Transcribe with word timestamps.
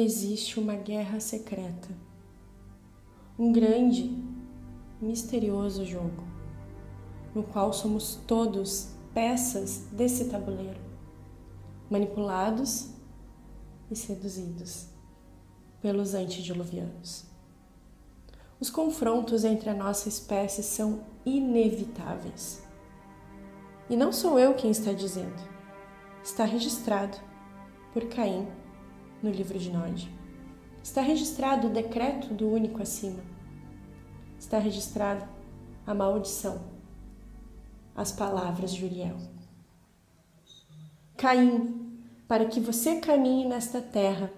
existe 0.00 0.60
uma 0.60 0.76
guerra 0.76 1.18
secreta. 1.18 1.88
Um 3.36 3.52
grande, 3.52 4.16
misterioso 5.00 5.84
jogo, 5.84 6.22
no 7.34 7.42
qual 7.42 7.72
somos 7.72 8.16
todos 8.26 8.90
peças 9.12 9.88
desse 9.90 10.26
tabuleiro, 10.26 10.80
manipulados 11.90 12.90
e 13.90 13.96
seduzidos 13.96 14.86
pelos 15.80 16.14
antediluvianos. 16.14 17.24
Os 18.60 18.70
confrontos 18.70 19.44
entre 19.44 19.68
a 19.68 19.74
nossa 19.74 20.08
espécie 20.08 20.62
são 20.62 21.04
inevitáveis. 21.26 22.62
E 23.90 23.96
não 23.96 24.12
sou 24.12 24.38
eu 24.38 24.54
quem 24.54 24.70
está 24.70 24.92
dizendo. 24.92 25.42
Está 26.22 26.44
registrado 26.44 27.18
por 27.92 28.08
Caim 28.08 28.46
no 29.22 29.30
livro 29.30 29.58
de 29.58 29.70
Nod. 29.70 30.08
Está 30.82 31.00
registrado 31.00 31.66
o 31.66 31.70
decreto 31.70 32.32
do 32.32 32.48
único 32.48 32.82
acima. 32.82 33.22
Está 34.38 34.58
registrado 34.58 35.26
a 35.86 35.92
maldição, 35.92 36.60
as 37.94 38.12
palavras 38.12 38.72
de 38.72 38.84
Uriel. 38.84 39.16
Caim, 41.16 41.98
para 42.28 42.46
que 42.46 42.60
você 42.60 43.00
caminhe 43.00 43.46
nesta 43.46 43.80
terra, 43.80 44.30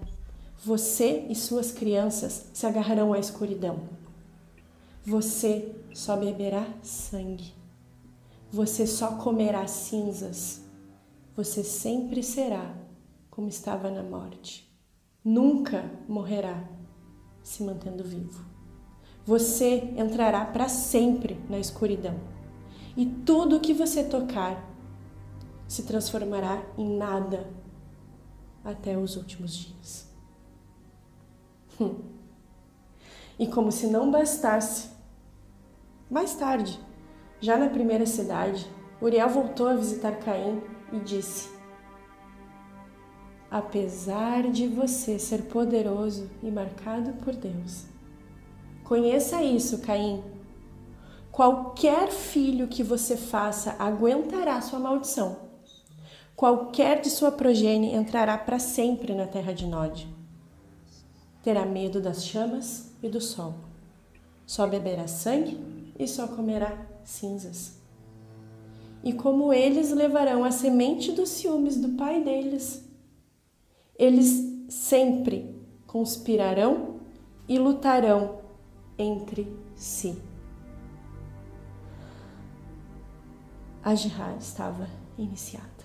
você 0.65 1.27
e 1.29 1.35
suas 1.35 1.73
crianças 1.73 2.51
se 2.55 2.67
agarrarão 2.67 3.13
à 3.13 3.19
escuridão. 3.19 3.89
Você 5.05 5.75
só 5.93 6.17
beberá 6.17 6.67
sangue. 6.83 7.55
Você 8.51 8.87
só 8.87 9.17
comerá 9.17 9.67
cinzas. 9.67 10.63
Você 11.37 11.63
sempre 11.63 12.23
será 12.23 12.75
como 13.31 13.49
estava 13.49 13.91
na 13.91 14.03
morte 14.03 14.70
nunca 15.25 15.91
morrerá 16.09 16.65
se 17.43 17.63
mantendo 17.63 18.05
vivo. 18.05 18.45
Você 19.25 19.93
entrará 19.97 20.45
para 20.45 20.69
sempre 20.69 21.39
na 21.49 21.59
escuridão 21.59 22.19
e 22.97 23.07
tudo 23.07 23.57
o 23.57 23.61
que 23.61 23.73
você 23.73 24.05
tocar 24.05 24.69
se 25.69 25.85
transformará 25.85 26.63
em 26.77 26.97
nada 26.97 27.49
até 28.65 28.97
os 28.97 29.17
últimos 29.17 29.55
dias. 29.55 30.09
Hum. 31.81 31.97
E 33.39 33.47
como 33.47 33.71
se 33.71 33.87
não 33.87 34.11
bastasse, 34.11 34.91
mais 36.11 36.35
tarde, 36.35 36.79
já 37.41 37.57
na 37.57 37.69
primeira 37.69 38.05
cidade, 38.05 38.71
Uriel 39.01 39.29
voltou 39.29 39.69
a 39.69 39.75
visitar 39.75 40.19
Caim 40.19 40.61
e 40.93 40.99
disse: 40.99 41.49
apesar 43.51 44.49
de 44.51 44.69
você 44.69 45.19
ser 45.19 45.43
poderoso 45.43 46.31
e 46.43 46.51
marcado 46.51 47.13
por 47.25 47.35
Deus. 47.35 47.85
Conheça 48.85 49.43
isso, 49.43 49.79
Caim. 49.79 50.23
Qualquer 51.33 52.11
filho 52.11 52.69
que 52.69 52.83
você 52.83 53.17
faça 53.17 53.75
aguentará 53.79 54.61
sua 54.61 54.79
maldição. 54.79 55.37
Qualquer 56.37 57.01
de 57.01 57.11
sua 57.11 57.33
progenie 57.33 57.95
entrará 57.95 58.39
para 58.39 58.59
sempre 58.59 59.15
na 59.15 59.27
terra 59.27 59.53
de 59.53 59.67
Nod. 59.67 60.09
Terá 61.43 61.67
medo 61.67 62.01
das 62.01 62.25
chamas 62.25 62.93
e 63.03 63.09
do 63.09 63.21
sol. 63.21 63.55
Só 64.47 64.67
beberá 64.67 65.07
sangue 65.07 65.93
e 65.99 66.07
só 66.07 66.27
comerá 66.27 66.87
cinzas. 67.05 67.79
E 69.03 69.13
como 69.13 69.53
eles 69.53 69.93
levarão 69.93 70.45
a 70.45 70.51
semente 70.51 71.13
dos 71.13 71.31
ciúmes 71.31 71.77
do 71.77 71.91
pai 71.91 72.23
deles 72.23 72.90
eles 74.01 74.65
sempre 74.71 75.55
conspirarão 75.87 77.01
e 77.47 77.59
lutarão 77.59 78.39
entre 78.97 79.47
si. 79.77 80.19
A 83.85 83.95
jihad 83.95 84.41
estava 84.41 84.89
iniciada. 85.19 85.80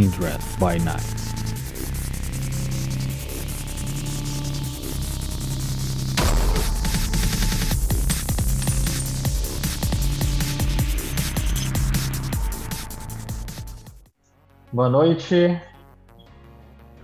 Kindred 0.00 0.40
by 0.58 0.78
Night. 0.78 1.04
Boa 14.72 14.88
noite, 14.88 15.60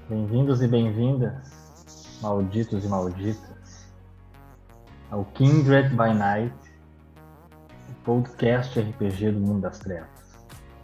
bem-vindos 0.08 0.62
e 0.62 0.66
bem-vindas, 0.66 2.18
malditos 2.22 2.82
e 2.82 2.88
malditas, 2.88 3.90
ao 5.10 5.26
Kindred 5.34 5.90
by 5.90 6.14
Night, 6.14 6.56
podcast 8.04 8.80
RPG 8.80 9.32
do 9.32 9.40
Mundo 9.40 9.60
das 9.60 9.80
Trevas. 9.80 10.25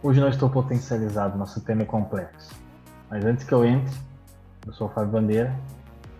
Hoje 0.03 0.19
não 0.19 0.27
estou 0.27 0.49
potencializado, 0.49 1.37
nosso 1.37 1.61
tema 1.61 1.83
é 1.83 1.85
complexo. 1.85 2.53
Mas 3.09 3.23
antes 3.23 3.45
que 3.45 3.53
eu 3.53 3.63
entre, 3.63 3.95
eu 4.67 4.73
sou 4.73 4.87
o 4.87 4.89
Fábio 4.89 5.13
Bandeira, 5.13 5.57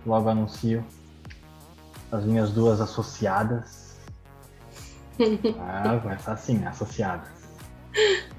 logo 0.06 0.30
anuncio 0.30 0.82
as 2.10 2.24
minhas 2.24 2.52
duas 2.52 2.80
associadas. 2.80 3.84
Ah, 5.60 5.98
vai 5.98 6.16
estar 6.16 6.32
assim, 6.32 6.66
associadas. 6.66 7.30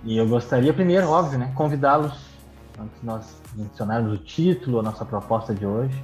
E 0.02 0.16
eu 0.16 0.26
gostaria 0.26 0.72
primeiro, 0.72 1.08
óbvio, 1.08 1.38
né, 1.38 1.52
convidá-los, 1.54 2.18
antes 2.80 2.98
de 3.00 3.06
nós 3.06 3.40
mencionarmos 3.54 4.12
o 4.14 4.18
título, 4.18 4.80
a 4.80 4.82
nossa 4.82 5.04
proposta 5.04 5.54
de 5.54 5.66
hoje, 5.66 6.02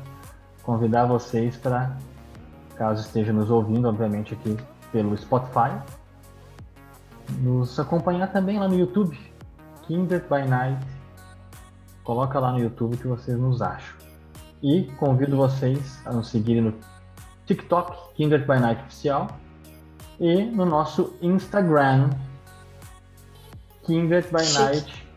convidar 0.63 1.07
vocês 1.07 1.57
para, 1.57 1.97
caso 2.77 3.01
estejam 3.01 3.35
nos 3.35 3.51
ouvindo, 3.51 3.89
obviamente 3.89 4.35
aqui 4.35 4.57
pelo 4.93 5.17
Spotify, 5.17 5.73
nos 7.41 7.81
acompanhar 7.81 8.31
também 8.31 8.59
lá 8.59 8.69
no 8.69 8.79
YouTube, 8.79 9.30
Kindred 9.91 10.29
by 10.29 10.49
Night. 10.49 10.87
Coloca 12.05 12.39
lá 12.39 12.53
no 12.53 12.61
YouTube 12.61 12.97
que 12.97 13.09
vocês 13.09 13.37
nos 13.37 13.61
acham. 13.61 13.97
E 14.63 14.85
convido 15.01 15.37
vocês 15.37 16.01
a 16.07 16.13
nos 16.13 16.29
seguirem 16.29 16.63
no 16.63 16.75
TikTok, 17.45 18.15
Kindred 18.15 18.47
by 18.47 18.61
Night 18.61 18.81
Oficial, 18.85 19.27
e 20.21 20.45
no 20.45 20.65
nosso 20.65 21.17
Instagram, 21.21 22.11
Kindred 23.83 24.29
by 24.29 24.49
Night 24.61 25.09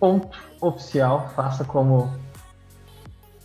ponto 0.00 0.36
oficial. 0.60 1.28
Faça 1.36 1.64
como 1.64 2.12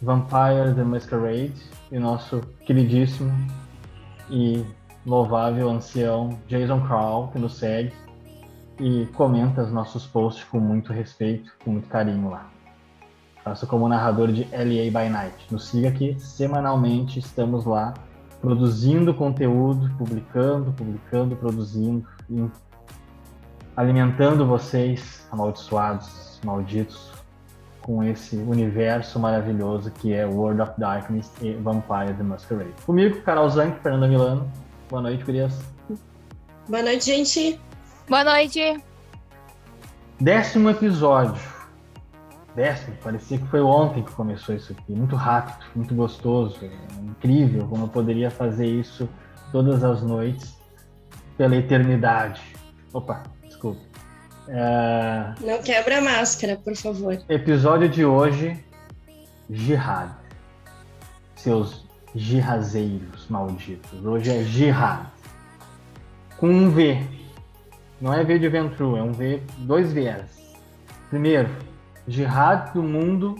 Vampire 0.01 0.73
the 0.73 0.83
Masquerade 0.83 1.61
e 1.91 1.99
nosso 1.99 2.41
queridíssimo 2.66 3.31
e 4.31 4.66
louvável 5.05 5.69
ancião 5.69 6.39
Jason 6.47 6.81
Crow, 6.88 7.27
que 7.27 7.38
nos 7.38 7.55
segue 7.55 7.93
e 8.83 9.05
comenta 9.13 9.61
os 9.61 9.71
nossos 9.71 10.05
posts 10.05 10.44
com 10.44 10.59
muito 10.59 10.91
respeito, 10.91 11.53
com 11.63 11.71
muito 11.71 11.88
carinho 11.88 12.29
lá. 12.29 12.49
Faço 13.41 13.66
como 13.66 13.88
narrador 13.88 14.29
de 14.33 14.44
LA 14.51 14.91
by 14.91 15.09
Night. 15.09 15.35
Nos 15.49 15.67
siga 15.67 15.88
aqui 15.88 16.19
semanalmente, 16.19 17.17
estamos 17.17 17.63
lá 17.66 17.93
produzindo 18.41 19.13
conteúdo, 19.13 19.89
publicando, 19.97 20.73
publicando, 20.73 21.33
produzindo, 21.33 22.05
alimentando 23.73 24.45
vocês, 24.45 25.25
amaldiçoados, 25.31 26.41
malditos, 26.43 27.09
com 27.81 28.03
esse 28.03 28.35
universo 28.35 29.17
maravilhoso 29.17 29.91
que 29.91 30.13
é 30.13 30.25
World 30.25 30.61
of 30.61 30.73
Darkness 30.78 31.31
e 31.41 31.53
Vampire 31.53 32.13
the 32.17 32.23
Masquerade. 32.23 32.73
Comigo, 32.85 33.22
Carol 33.22 33.49
Zank, 33.49 33.79
Fernanda 33.81 34.09
Milano. 34.09 34.49
Boa 34.90 35.02
noite, 35.02 35.23
Gurias. 35.23 35.58
Boa 36.67 36.84
noite, 36.84 37.05
gente. 37.05 37.59
Boa 38.08 38.23
noite. 38.26 38.84
Décimo 40.20 40.70
episódio. 40.70 41.41
Décimo, 42.53 42.97
parecia 43.02 43.38
que 43.38 43.47
foi 43.47 43.61
ontem 43.61 44.03
que 44.03 44.11
começou 44.11 44.53
isso 44.53 44.73
aqui. 44.73 44.91
Muito 44.91 45.16
rápido, 45.16 45.66
muito 45.73 45.96
gostoso, 45.96 46.58
é 46.61 47.02
incrível 47.02 47.66
como 47.67 47.85
eu 47.85 47.88
poderia 47.88 48.29
fazer 48.29 48.67
isso 48.67 49.08
todas 49.53 49.84
as 49.85 50.03
noites 50.03 50.53
pela 51.38 51.55
eternidade. 51.55 52.41
Opa, 52.91 53.23
desculpa. 53.41 53.82
É... 54.49 55.34
Não 55.40 55.64
quebra 55.64 55.99
a 55.99 56.02
máscara, 56.02 56.58
por 56.58 56.76
favor. 56.76 57.17
Episódio 57.29 57.88
de 57.88 58.03
hoje: 58.03 58.61
Jihad. 59.49 60.11
Seus 61.38 61.88
jihazeiros 62.14 63.28
malditos. 63.29 64.06
Hoje 64.06 64.29
é 64.29 64.44
Jihad. 64.44 65.08
Com 66.38 66.47
um 66.49 66.70
V 66.70 67.22
não 68.01 68.13
é 68.13 68.23
V 68.23 68.40
de 68.40 68.49
Ventru, 68.49 68.97
é 68.97 69.03
um 69.03 69.11
V, 69.11 69.41
dois 69.59 69.93
Vs. 69.93 70.55
Primeiro, 71.09 71.49
Jihad 72.07 72.73
do 72.73 72.84
mundo 72.84 73.35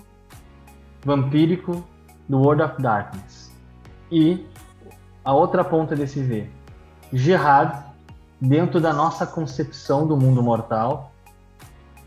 vampírico 1.04 1.84
do 2.30 2.40
World 2.40 2.64
of 2.64 2.82
Darkness. 2.82 3.52
E 4.12 4.46
a 5.26 5.34
outra 5.34 5.64
ponta 5.64 5.96
desse 5.96 6.22
V, 6.22 6.50
Jihad 7.12 7.84
dentro 8.40 8.80
da 8.80 8.94
nossa 8.94 9.26
concepção 9.26 10.08
do 10.08 10.18
mundo 10.18 10.44
mortal 10.44 11.12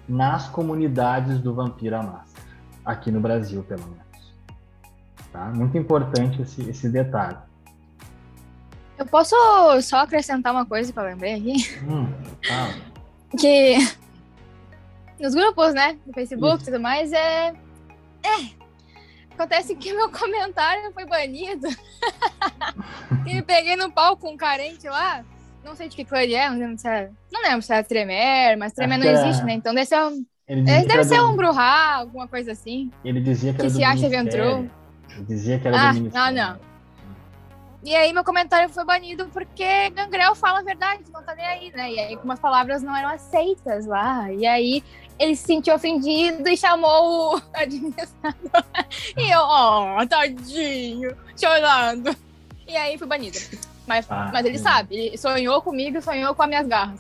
nas 0.09 0.49
comunidades 0.49 1.39
do 1.41 1.55
Vampira 1.55 2.03
Master, 2.03 2.45
aqui 2.85 3.11
no 3.11 3.21
Brasil, 3.21 3.63
pelo 3.63 3.83
menos. 3.83 4.07
Tá? 5.33 5.47
Muito 5.47 5.77
importante 5.77 6.43
esse, 6.43 6.69
esse 6.69 6.89
detalhe. 6.89 7.39
Eu 8.99 9.05
posso 9.05 9.35
só 9.83 9.99
acrescentar 9.99 10.53
uma 10.53 10.65
coisa 10.65 10.93
que 10.93 10.99
eu 10.99 11.03
lembrei 11.03 11.35
aqui? 11.35 11.79
Hum, 11.83 12.09
Que 13.39 13.77
nos 15.21 15.35
grupos, 15.35 15.75
né, 15.75 15.99
do 16.07 16.13
Facebook 16.13 16.63
e 16.63 16.65
tudo 16.67 16.81
mais, 16.81 17.13
é... 17.13 17.49
é... 18.25 18.57
Acontece 19.35 19.75
que 19.75 19.93
meu 19.95 20.11
comentário 20.11 20.93
foi 20.93 21.05
banido. 21.05 21.69
e 23.27 23.35
me 23.35 23.43
peguei 23.43 23.77
no 23.77 23.91
pau 23.91 24.17
com 24.17 24.33
um 24.33 24.37
carente 24.37 24.89
lá. 24.89 25.25
Não 25.65 25.75
sei 25.75 25.89
de 25.89 25.97
que 25.97 26.05
clã 26.05 26.21
ele 26.23 26.35
é, 26.35 26.49
não 26.49 26.59
lembro 26.59 26.79
se 26.79 26.89
é, 26.89 27.11
não 27.33 27.43
lembro 27.43 27.61
se 27.63 27.73
é 27.75 27.83
Tremer, 27.83 28.57
mas 28.57 28.73
Tremer 28.73 28.99
não 28.99 29.07
existe, 29.07 29.43
né? 29.45 29.55
Então 29.55 29.75
deve 29.75 29.87
ser 29.87 29.99
um, 29.99 30.25
deve 30.49 30.93
era 30.93 31.03
ser 31.03 31.19
do- 31.19 31.29
um 31.29 31.35
Bruhá, 31.37 31.97
alguma 31.97 32.29
coisa 32.29 32.53
assim. 32.53 32.89
Ele 33.05 33.21
dizia 33.21 33.53
que, 33.53 33.59
que 33.59 33.67
era 33.67 33.75
se 33.75 33.83
acha. 33.83 34.09
Ventrou. 34.09 34.65
Ele 35.11 35.25
dizia 35.25 35.59
que 35.59 35.67
era 35.67 35.77
Ah, 35.77 35.89
do 35.93 35.95
ministério. 35.99 36.35
não, 36.37 36.51
não. 36.53 36.61
E 37.87 37.95
aí 37.95 38.13
meu 38.13 38.25
comentário 38.25 38.69
foi 38.69 38.85
banido 38.85 39.29
porque 39.33 39.91
Gangrel 39.91 40.35
fala 40.35 40.59
a 40.59 40.63
verdade, 40.63 41.05
não 41.15 41.23
tá 41.23 41.37
nem 41.37 41.47
aí, 41.47 41.73
né? 41.73 41.93
E 41.93 42.01
aí 42.01 42.15
algumas 42.15 42.41
palavras 42.41 42.83
não 42.83 42.97
eram 42.97 43.11
aceitas 43.11 43.87
lá. 43.87 44.29
E 44.33 44.45
aí 44.45 44.83
ele 45.17 45.37
se 45.37 45.45
sentiu 45.47 45.73
ofendido 45.77 46.49
e 46.49 46.57
chamou 46.57 47.37
o 47.37 47.43
administrador. 47.55 48.65
E 49.17 49.31
eu, 49.31 49.39
ó, 49.41 50.05
tadinho, 50.05 51.17
chorando. 51.41 52.13
E 52.67 52.77
aí 52.77 52.99
fui 52.99 53.07
banido. 53.07 53.39
Mas, 53.87 54.05
Ah, 54.11 54.31
mas 54.33 54.45
ele 54.45 54.59
sabe, 54.59 54.97
ele 54.97 55.17
sonhou 55.17 55.63
comigo, 55.63 56.03
sonhou 56.03 56.35
com 56.35 56.43
as 56.43 56.49
minhas 56.49 56.67
garras. 56.67 56.99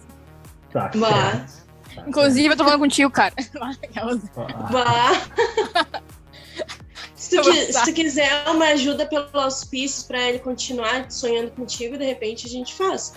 Tá 0.72 0.88
Mas-. 0.94 1.66
Tá 1.96 2.04
Inclusive, 2.06 2.54
eu 2.54 2.56
tô 2.56 2.62
falando 2.62 2.78
contigo, 2.80 3.10
cara. 3.10 3.34
Ah, 3.60 3.72
Vá. 4.70 5.10
Se 7.28 7.36
tu, 7.42 7.52
se 7.72 7.84
tu 7.84 7.92
quiser 7.92 8.30
uma 8.48 8.66
ajuda 8.66 9.04
pelos 9.06 9.34
auspícios 9.34 10.04
pra 10.04 10.20
ele 10.22 10.38
continuar 10.38 11.10
sonhando 11.10 11.50
contigo, 11.50 11.98
de 11.98 12.04
repente 12.04 12.46
a 12.46 12.50
gente 12.50 12.72
faz. 12.74 13.14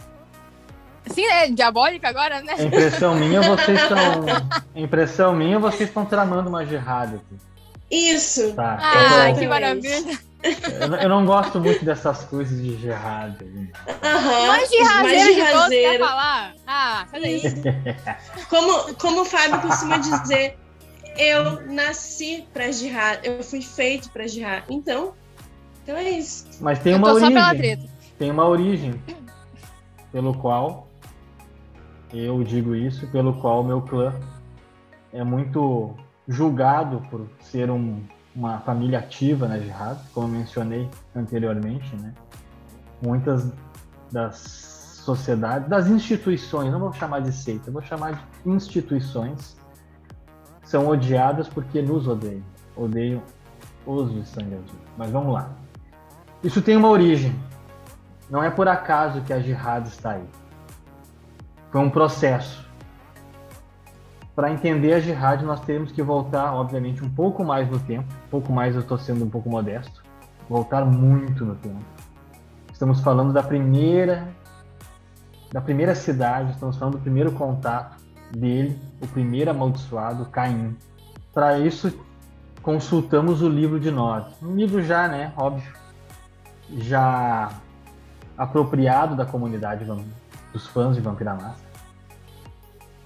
Assim, 1.10 1.26
né? 1.28 1.50
Diabólica 1.52 2.08
agora, 2.10 2.42
né? 2.42 2.54
A 2.58 2.64
impressão 2.64 3.16
minha, 3.16 3.42
vocês 3.42 3.80
estão. 3.82 3.98
a 4.28 4.60
Impressão 4.80 5.34
minha, 5.36 5.60
vocês 5.60 5.90
estão 5.90 6.06
tramando 6.06 6.50
uma 6.50 6.66
jihad 6.66 7.16
aqui. 7.16 7.36
Isso. 7.92 8.54
Tá. 8.54 8.78
Ah, 8.82 9.34
que 9.34 9.48
maravilha. 9.48 10.20
eu 10.82 10.88
não- 10.90 10.98
eu 10.98 11.10
não 11.10 11.26
gosto 11.26 11.60
muito 11.60 11.84
dessas 11.84 12.24
coisas 12.26 12.62
de 12.62 12.78
jihad. 12.80 13.36
Aham. 14.04 14.48
Mais 14.48 14.70
de 14.70 14.78
os 14.82 14.88
raseiro 14.88 15.34
de 15.70 15.70
quer 15.70 16.00
falar. 16.00 16.54
Ah, 16.68 17.06
daí. 17.12 17.42
Como, 18.50 18.94
como 18.96 19.22
o 19.22 19.26
Fábio 19.26 19.60
costuma 19.62 19.98
dizer, 19.98 20.58
eu 21.20 21.66
nasci 21.72 22.48
pra 22.54 22.72
girar, 22.72 23.20
eu 23.24 23.44
fui 23.44 23.62
feito 23.62 24.10
pra 24.12 24.26
girar. 24.26 24.64
Então, 24.70 25.14
então 25.84 25.96
é 25.98 26.10
isso. 26.12 26.46
Mas 26.62 26.80
tem 26.80 26.94
Eu 26.94 26.98
uma 27.00 27.14
origem. 27.14 27.90
Tem 28.18 28.32
uma 28.32 28.46
origem 28.48 29.02
pelo 30.12 30.34
qual 30.34 30.88
eu 32.14 32.44
digo 32.44 32.76
isso, 32.76 33.06
pelo 33.08 33.34
qual 33.40 33.64
meu 33.64 33.82
clã 33.82 34.14
é 35.14 35.24
muito 35.24 35.96
julgado 36.28 37.02
por 37.10 37.28
ser 37.42 37.70
um- 37.70 38.02
uma 38.36 38.60
família 38.60 39.00
ativa 39.00 39.48
na 39.48 39.60
jihad, 39.60 40.00
como 40.14 40.28
eu 40.28 40.40
mencionei 40.40 40.90
anteriormente, 41.16 41.96
né? 41.96 42.14
Muitas 43.02 43.52
das 44.12 44.38
sociedades, 45.04 45.68
das 45.70 45.88
instituições, 45.88 46.72
não 46.72 46.80
vou 46.80 46.94
chamar 46.94 47.22
de 47.22 47.32
seita, 47.32 47.72
vou 47.72 47.82
chamar 47.82 48.28
de 48.44 48.52
instituições, 48.52 49.58
são 50.70 50.88
odiadas 50.88 51.50
porque 51.50 51.82
nos 51.82 52.08
odeiam. 52.08 52.44
Odeiam 52.78 53.24
os 53.88 54.14
de 54.14 54.24
sangue 54.28 54.54
azul. 54.54 54.80
Mas 54.96 55.10
vamos 55.10 55.34
lá. 55.34 55.50
Isso 56.44 56.62
tem 56.62 56.78
uma 56.78 56.90
origem. 56.90 57.34
Não 58.30 58.44
é 58.44 58.52
por 58.52 58.68
acaso 58.68 59.22
que 59.22 59.34
a 59.34 59.40
jihad 59.40 59.88
está 59.88 60.12
aí. 60.12 60.24
Foi 61.72 61.82
um 61.82 61.90
processo. 61.90 62.70
Para 64.36 64.52
entender 64.52 64.94
a 64.94 65.00
jihad, 65.00 65.42
nós 65.42 65.60
temos 65.62 65.92
que 65.92 66.04
voltar, 66.04 66.54
obviamente, 66.54 67.04
um 67.04 67.10
pouco 67.10 67.44
mais 67.44 67.68
no 67.68 67.80
tempo. 67.80 68.06
Um 68.28 68.30
pouco 68.30 68.54
mais, 68.54 68.76
eu 68.76 68.82
estou 68.82 69.00
sendo 69.00 69.26
um 69.26 69.30
pouco 69.30 69.50
modesto. 69.50 70.04
Voltar 70.48 70.86
muito 70.86 71.44
no 71.44 71.56
tempo. 71.56 71.84
Estamos 72.72 73.02
falando 73.02 73.34
da 73.34 73.42
primeira, 73.42 74.28
da 75.52 75.62
primeira 75.62 75.96
cidade. 75.96 76.52
Estamos 76.52 76.78
falando 76.78 76.98
do 76.98 77.02
primeiro 77.02 77.32
contato 77.32 77.99
dele, 78.32 78.80
o 79.02 79.08
primeiro 79.08 79.52
amaldiçoado, 79.52 80.26
Caim. 80.26 80.76
Para 81.34 81.60
isso, 81.60 81.94
consultamos 82.62 83.42
o 83.42 83.50
livro 83.50 83.80
de 83.80 83.92
Nod. 83.92 84.28
Um 84.42 84.56
livro 84.56 84.82
já, 84.84 85.08
né, 85.08 85.34
óbvio, 85.38 85.72
já 86.78 87.52
apropriado 88.38 89.16
da 89.16 89.26
comunidade 89.26 89.86
dos 90.54 90.68
fãs 90.68 90.96
de 90.96 91.02
Vampira. 91.02 91.38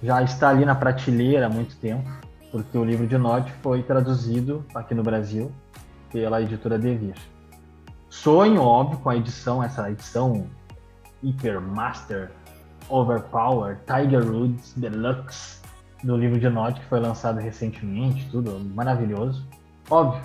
Já 0.02 0.22
está 0.22 0.50
ali 0.50 0.64
na 0.64 0.74
prateleira 0.74 1.46
há 1.46 1.50
muito 1.50 1.76
tempo, 1.76 2.08
porque 2.52 2.76
o 2.76 2.84
livro 2.84 3.06
de 3.06 3.16
Nod 3.16 3.52
foi 3.62 3.82
traduzido 3.82 4.64
aqui 4.74 4.94
no 4.94 5.02
Brasil 5.02 5.50
pela 6.12 6.40
editora 6.40 6.78
Devir. 6.78 7.16
Sonho, 8.08 8.62
óbvio, 8.62 8.98
com 9.00 9.10
a 9.10 9.16
edição, 9.16 9.62
essa 9.62 9.90
edição 9.90 10.46
Hyper 11.22 11.60
Master 11.60 12.30
Overpower 12.88 13.78
Tiger 13.86 14.24
Woods 14.24 14.74
Deluxe 14.76 15.60
do 16.02 16.16
livro 16.16 16.38
de 16.38 16.48
Nod, 16.48 16.78
que 16.78 16.86
foi 16.86 17.00
lançado 17.00 17.40
recentemente, 17.40 18.28
tudo 18.30 18.60
maravilhoso. 18.74 19.46
Óbvio, 19.90 20.22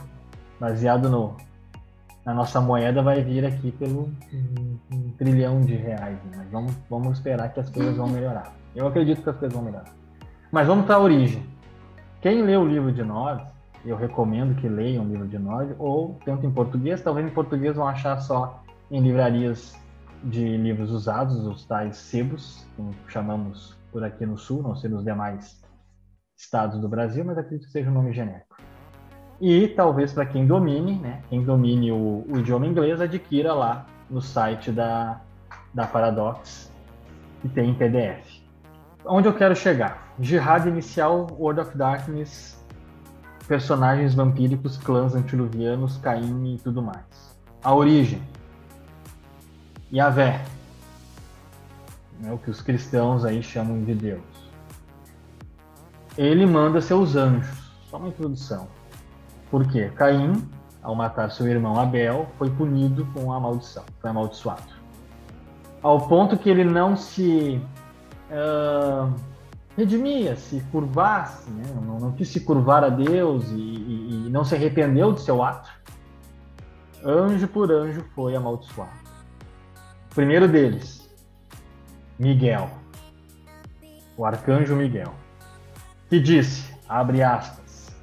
baseado 0.60 1.10
no, 1.10 1.36
na 2.26 2.34
nossa 2.34 2.60
moeda, 2.60 3.02
vai 3.02 3.24
vir 3.24 3.46
aqui 3.46 3.72
pelo 3.72 4.12
um, 4.34 4.78
um 4.92 5.12
trilhão 5.18 5.62
de 5.62 5.76
reais. 5.76 6.18
né? 6.26 6.32
Mas 6.38 6.52
vamos, 6.52 6.76
vamos 6.90 7.18
esperar 7.18 7.54
que 7.54 7.60
as 7.62 7.70
coisas 7.70 7.96
vão 7.96 8.08
melhorar. 8.08 8.54
Eu 8.76 8.88
acredito 8.88 9.24
que 9.24 9.30
as 9.30 9.38
coisas 9.38 9.56
vão 9.56 9.64
melhorar. 9.64 9.94
Mas 10.52 10.68
vamos 10.68 10.86
para 10.86 10.96
a 10.96 11.00
origem. 11.00 11.44
Quem 12.22 12.42
lê 12.42 12.58
o 12.58 12.68
livro 12.68 12.92
de 12.92 13.04
Nod, 13.04 13.42
eu 13.86 13.96
recomendo 13.96 14.60
que 14.60 14.68
leiam 14.68 15.06
o 15.06 15.08
livro 15.08 15.28
de 15.28 15.40
Nod, 15.40 15.74
ou 15.80 16.20
tanto 16.26 16.46
em 16.46 16.52
português, 16.52 17.02
talvez 17.02 17.26
em 17.26 17.30
português 17.30 17.78
vão 17.78 17.88
achar 17.88 18.20
só 18.20 18.62
em 18.92 19.00
livrarias 19.00 19.79
de 20.24 20.58
livros 20.58 20.92
usados, 20.92 21.46
os 21.46 21.66
tais 21.66 21.98
sebos, 21.98 22.66
como 22.76 22.94
chamamos 23.08 23.78
por 23.92 24.04
aqui 24.04 24.26
no 24.26 24.38
sul, 24.38 24.62
não 24.62 24.76
sei 24.76 24.90
nos 24.90 25.04
demais 25.04 25.62
estados 26.38 26.80
do 26.80 26.88
Brasil, 26.88 27.24
mas 27.26 27.38
acredito 27.38 27.66
que 27.66 27.72
seja 27.72 27.90
um 27.90 27.94
nome 27.94 28.14
genérico. 28.14 28.58
E 29.42 29.68
talvez 29.70 30.12
para 30.12 30.26
quem 30.26 30.46
domine, 30.46 31.00
né, 31.00 31.22
quem 31.30 31.44
domine 31.44 31.92
o, 31.92 32.26
o 32.28 32.40
idioma 32.40 32.68
inglês, 32.68 33.00
adquira 33.00 33.54
lá 33.54 33.86
no 34.10 34.22
site 34.22 34.72
da, 34.72 35.22
da 35.74 35.88
Paradox, 35.88 36.72
que 37.42 37.48
tem 37.50 37.70
em 37.70 37.74
PDF. 37.74 38.42
Onde 39.06 39.28
eu 39.28 39.34
quero 39.34 39.56
chegar? 39.56 40.14
Jihad 40.20 40.68
inicial, 40.68 41.28
World 41.40 41.62
of 41.62 41.78
Darkness, 41.78 42.60
personagens 43.48 44.14
vampíricos, 44.14 44.78
clãs 44.78 45.16
antiluvianos, 45.16 45.98
Caim 45.98 46.56
e 46.56 46.58
tudo 46.58 46.82
mais. 46.82 47.38
A 47.64 47.74
origem. 47.74 48.22
Yahvé. 49.94 50.44
É 52.24 52.32
o 52.32 52.38
que 52.38 52.50
os 52.50 52.62
cristãos 52.62 53.24
aí 53.26 53.42
chamam 53.42 53.84
de 53.84 53.94
Deus. 53.94 54.22
Ele 56.18 56.46
manda 56.46 56.82
seus 56.82 57.16
anjos. 57.16 57.58
Só 57.90 57.98
uma 57.98 58.10
introdução. 58.10 58.68
Por 59.50 59.66
quê? 59.68 59.92
Caim, 59.96 60.48
ao 60.84 60.94
matar 60.94 61.32
seu 61.32 61.48
irmão 61.48 61.80
Abel, 61.80 62.28
foi 62.38 62.50
punido 62.50 63.06
com 63.14 63.32
a 63.32 63.40
maldição. 63.40 63.84
Foi 64.02 64.10
amaldiçoado. 64.10 64.80
Ao 65.82 66.08
ponto 66.08 66.38
que 66.38 66.50
ele 66.50 66.66
não 66.66 66.96
se 66.96 67.62
ah, 68.32 69.10
redimia, 69.78 70.36
se 70.36 70.60
curvasse, 70.72 71.50
né? 71.52 71.64
não, 71.82 72.00
não 72.00 72.12
quis 72.12 72.28
se 72.28 72.42
curvar 72.42 72.84
a 72.84 72.90
Deus 72.90 73.50
e, 73.50 73.56
e- 73.56 74.26
e 74.28 74.30
não 74.30 74.44
se 74.44 74.54
arrependeu 74.56 75.14
do 75.14 75.20
seu 75.20 75.42
ato. 75.42 75.70
Anjo 77.04 77.48
por 77.48 77.72
anjo 77.72 78.04
foi 78.14 78.36
amaldiçoado. 78.36 79.09
Primeiro 80.14 80.48
deles, 80.48 81.10
Miguel, 82.18 82.70
o 84.18 84.26
arcanjo 84.26 84.76
Miguel, 84.76 85.14
que 86.10 86.20
disse, 86.20 86.74
abre 86.88 87.22
aspas, 87.22 87.96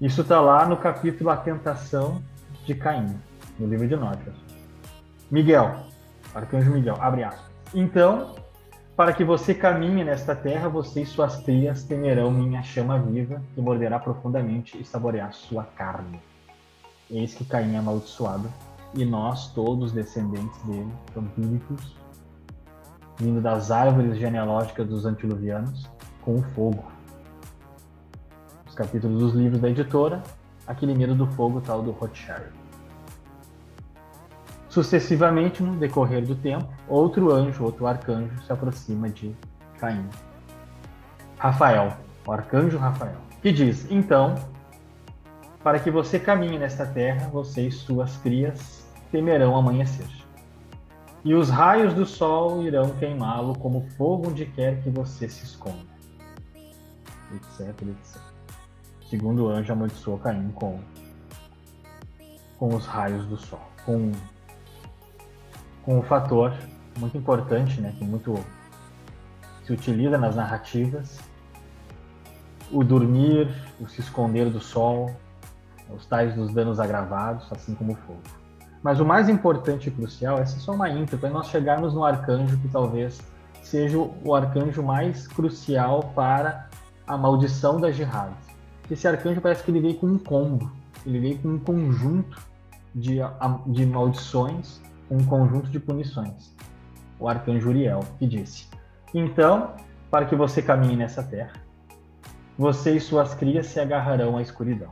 isso 0.00 0.22
está 0.22 0.40
lá 0.40 0.64
no 0.66 0.76
capítulo 0.76 1.30
A 1.30 1.36
Tentação 1.36 2.22
de 2.64 2.74
Caim, 2.74 3.20
no 3.58 3.66
livro 3.66 3.86
de 3.86 3.96
Notas. 3.96 4.34
Miguel, 5.30 5.84
arcanjo 6.34 6.70
Miguel, 6.70 6.96
abre 7.00 7.24
aspas. 7.24 7.50
Então, 7.74 8.34
Para 9.00 9.14
que 9.14 9.24
você 9.24 9.54
caminhe 9.54 10.04
nesta 10.04 10.36
terra, 10.36 10.68
você 10.68 11.00
e 11.00 11.06
suas 11.06 11.36
crias 11.36 11.82
temerão 11.82 12.30
minha 12.30 12.62
chama 12.62 12.98
viva, 12.98 13.42
que 13.54 13.60
morderá 13.62 13.98
profundamente 13.98 14.78
e 14.78 14.84
saborear 14.84 15.32
sua 15.32 15.64
carne. 15.64 16.20
Eis 17.10 17.32
que 17.32 17.42
Caim 17.42 17.76
é 17.76 17.78
amaldiçoado, 17.78 18.52
e 18.94 19.04
nós, 19.04 19.48
todos 19.48 19.92
descendentes 19.92 20.60
dele, 20.62 20.92
vampíricos, 21.14 21.96
vindo 23.18 23.40
das 23.40 23.70
árvores 23.70 24.18
genealógicas 24.18 24.88
dos 24.88 25.06
antiluvianos, 25.06 25.88
com 26.22 26.36
o 26.36 26.42
fogo. 26.54 26.84
Os 28.66 28.74
capítulos 28.74 29.20
dos 29.20 29.34
livros 29.34 29.60
da 29.60 29.68
editora, 29.68 30.22
aquele 30.66 30.94
medo 30.94 31.14
do 31.14 31.26
fogo 31.26 31.60
tal 31.60 31.82
do 31.82 31.90
Rothschild. 31.90 32.46
Sucessivamente, 34.68 35.62
no 35.62 35.76
decorrer 35.76 36.24
do 36.24 36.34
tempo, 36.34 36.68
outro 36.88 37.32
anjo, 37.32 37.64
outro 37.64 37.86
arcanjo, 37.86 38.40
se 38.42 38.52
aproxima 38.52 39.08
de 39.08 39.34
Caim. 39.78 40.08
Rafael, 41.38 41.96
o 42.24 42.32
arcanjo 42.32 42.78
Rafael, 42.78 43.16
que 43.42 43.50
diz: 43.50 43.90
Então, 43.90 44.36
para 45.62 45.80
que 45.80 45.90
você 45.90 46.18
caminhe 46.20 46.58
nesta 46.58 46.86
terra, 46.86 47.28
você 47.28 47.66
e 47.66 47.72
suas 47.72 48.16
crias 48.18 48.79
temerão 49.10 49.56
amanhecer. 49.56 50.06
E 51.24 51.34
os 51.34 51.50
raios 51.50 51.92
do 51.92 52.06
sol 52.06 52.62
irão 52.62 52.90
queimá-lo 52.96 53.58
como 53.58 53.86
fogo 53.96 54.30
onde 54.30 54.46
quer 54.46 54.82
que 54.82 54.90
você 54.90 55.28
se 55.28 55.44
esconda. 55.44 55.90
Etc, 57.34 57.68
etc. 57.68 58.20
Segundo 59.08 59.44
o 59.44 59.48
anjo 59.48 59.72
amaldiçoou 59.72 60.18
Caim 60.18 60.50
com, 60.52 60.80
com 62.58 62.74
os 62.74 62.86
raios 62.86 63.26
do 63.26 63.36
sol, 63.36 63.60
com 63.84 64.12
com 65.82 65.98
um 65.98 66.02
fator 66.02 66.54
muito 66.98 67.16
importante, 67.16 67.80
né, 67.80 67.94
que 67.98 68.04
muito 68.04 68.34
se 69.64 69.72
utiliza 69.72 70.18
nas 70.18 70.36
narrativas, 70.36 71.18
o 72.70 72.84
dormir, 72.84 73.48
o 73.80 73.88
se 73.88 74.00
esconder 74.00 74.50
do 74.50 74.60
sol, 74.60 75.10
os 75.92 76.06
tais 76.06 76.34
dos 76.34 76.52
danos 76.52 76.78
agravados, 76.78 77.50
assim 77.50 77.74
como 77.74 77.92
o 77.92 77.96
fogo. 77.96 78.22
Mas 78.82 78.98
o 79.00 79.04
mais 79.04 79.28
importante 79.28 79.88
e 79.88 79.90
crucial, 79.90 80.38
é 80.38 80.46
só 80.46 80.72
uma 80.72 80.88
intro, 80.88 81.18
para 81.18 81.30
nós 81.30 81.48
chegarmos 81.48 81.92
no 81.92 82.04
arcanjo 82.04 82.56
que 82.58 82.68
talvez 82.68 83.20
seja 83.62 83.98
o 83.98 84.34
arcanjo 84.34 84.82
mais 84.82 85.28
crucial 85.28 86.12
para 86.14 86.68
a 87.06 87.16
maldição 87.16 87.80
das 87.80 87.94
jihad. 87.94 88.32
Esse 88.90 89.06
arcanjo 89.06 89.40
parece 89.40 89.62
que 89.62 89.70
ele 89.70 89.80
veio 89.80 89.94
com 89.94 90.06
um 90.06 90.18
combo, 90.18 90.70
ele 91.06 91.20
veio 91.20 91.38
com 91.38 91.48
um 91.48 91.58
conjunto 91.58 92.40
de, 92.94 93.18
de 93.66 93.86
maldições 93.86 94.80
um 95.10 95.24
conjunto 95.24 95.68
de 95.68 95.80
punições. 95.80 96.54
O 97.18 97.28
arcanjo 97.28 97.68
Uriel, 97.68 98.00
que 98.18 98.26
disse: 98.26 98.68
Então, 99.12 99.72
para 100.10 100.24
que 100.24 100.36
você 100.36 100.62
caminhe 100.62 100.96
nessa 100.96 101.22
terra, 101.22 101.52
você 102.56 102.96
e 102.96 103.00
suas 103.00 103.34
crias 103.34 103.66
se 103.66 103.80
agarrarão 103.80 104.36
à 104.36 104.42
escuridão. 104.42 104.90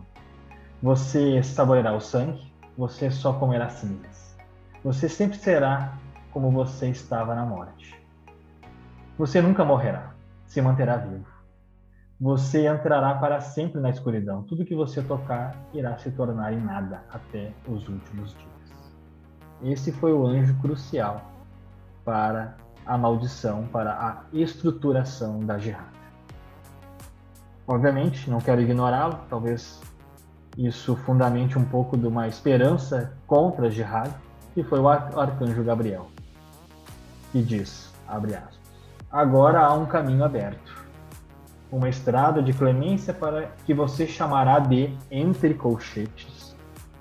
Você 0.83 1.43
saboreará 1.43 1.95
o 1.95 2.01
sangue, 2.01 2.48
você 2.79 3.11
só 3.11 3.33
comerá 3.33 3.69
cinzas. 3.69 4.39
Você 4.85 5.09
sempre 5.09 5.37
será 5.37 5.99
como 6.31 6.49
você 6.53 6.89
estava 6.89 7.35
na 7.35 7.45
morte. 7.45 8.01
Você 9.19 9.43
nunca 9.43 9.65
morrerá, 9.65 10.15
se 10.47 10.63
manterá 10.63 10.97
vivo. 10.97 11.27
Você 12.21 12.69
entrará 12.69 13.17
para 13.17 13.41
sempre 13.41 13.81
na 13.81 13.91
escuridão. 13.91 14.45
Tudo 14.45 14.65
que 14.65 14.77
você 14.77 15.03
tocar 15.03 15.57
irá 15.75 15.99
se 15.99 16.13
tornar 16.13 16.53
em 16.53 16.61
nada 16.61 17.03
até 17.11 17.53
os 17.67 17.89
últimos 17.89 18.33
dias. 18.35 18.93
Esse 19.61 19.91
foi 19.91 20.13
o 20.13 20.25
anjo 20.25 20.55
crucial 20.61 21.33
para 22.05 22.57
a 22.87 22.97
maldição, 22.97 23.67
para 23.67 23.91
a 23.93 24.23
estruturação 24.33 25.41
da 25.41 25.59
jihad. 25.59 25.85
Obviamente, 27.67 28.31
não 28.31 28.39
quero 28.39 28.61
ignorá-lo, 28.61 29.19
talvez 29.29 29.81
isso 30.59 30.97
fundamente 30.97 31.57
um 31.57 31.65
pouco 31.65 31.97
de 31.97 32.05
uma 32.05 32.27
esperança 32.27 33.13
contra 33.29 33.71
jihad, 33.71 34.11
que 34.55 34.65
foi 34.65 34.81
o 34.81 34.89
arcanjo 34.89 35.63
Gabriel, 35.63 36.09
que 37.31 37.41
diz, 37.41 37.95
abre 38.09 38.35
aspas, 38.35 38.59
agora 39.09 39.61
há 39.61 39.73
um 39.73 39.87
caminho 39.87 40.25
aberto, 40.25 40.77
uma 41.71 41.89
estrada 41.89 42.43
de 42.43 42.53
clemência 42.53 43.15
para 43.15 43.53
que 43.65 43.73
você 43.73 44.05
chamará 44.05 44.59
de, 44.59 44.93
entre 45.13 45.55
colchetes, 45.55 46.57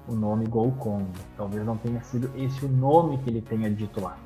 o 0.07 0.13
nome 0.13 0.45
Golconda. 0.45 1.19
Talvez 1.35 1.65
não 1.65 1.77
tenha 1.77 2.01
sido 2.01 2.29
esse 2.37 2.63
o 2.63 2.69
nome 2.69 3.17
que 3.17 3.29
ele 3.29 3.41
tenha 3.41 3.71
dito 3.71 3.99
lá, 3.99 4.17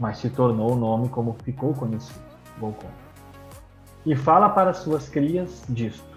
mas 0.00 0.18
se 0.18 0.30
tornou 0.30 0.74
o 0.74 0.76
nome 0.76 1.08
como 1.08 1.36
ficou 1.42 1.74
conhecido, 1.74 2.20
Golconda. 2.60 3.06
E 4.04 4.14
fala 4.14 4.48
para 4.48 4.72
suas 4.72 5.08
crias 5.08 5.64
disto, 5.68 6.15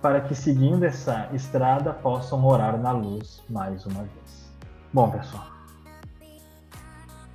para 0.00 0.20
que 0.20 0.34
seguindo 0.34 0.84
essa 0.84 1.28
estrada 1.32 1.92
possam 1.92 2.38
morar 2.38 2.78
na 2.78 2.92
luz 2.92 3.42
mais 3.48 3.84
uma 3.86 4.02
vez. 4.02 4.50
Bom, 4.92 5.10
pessoal, 5.10 5.46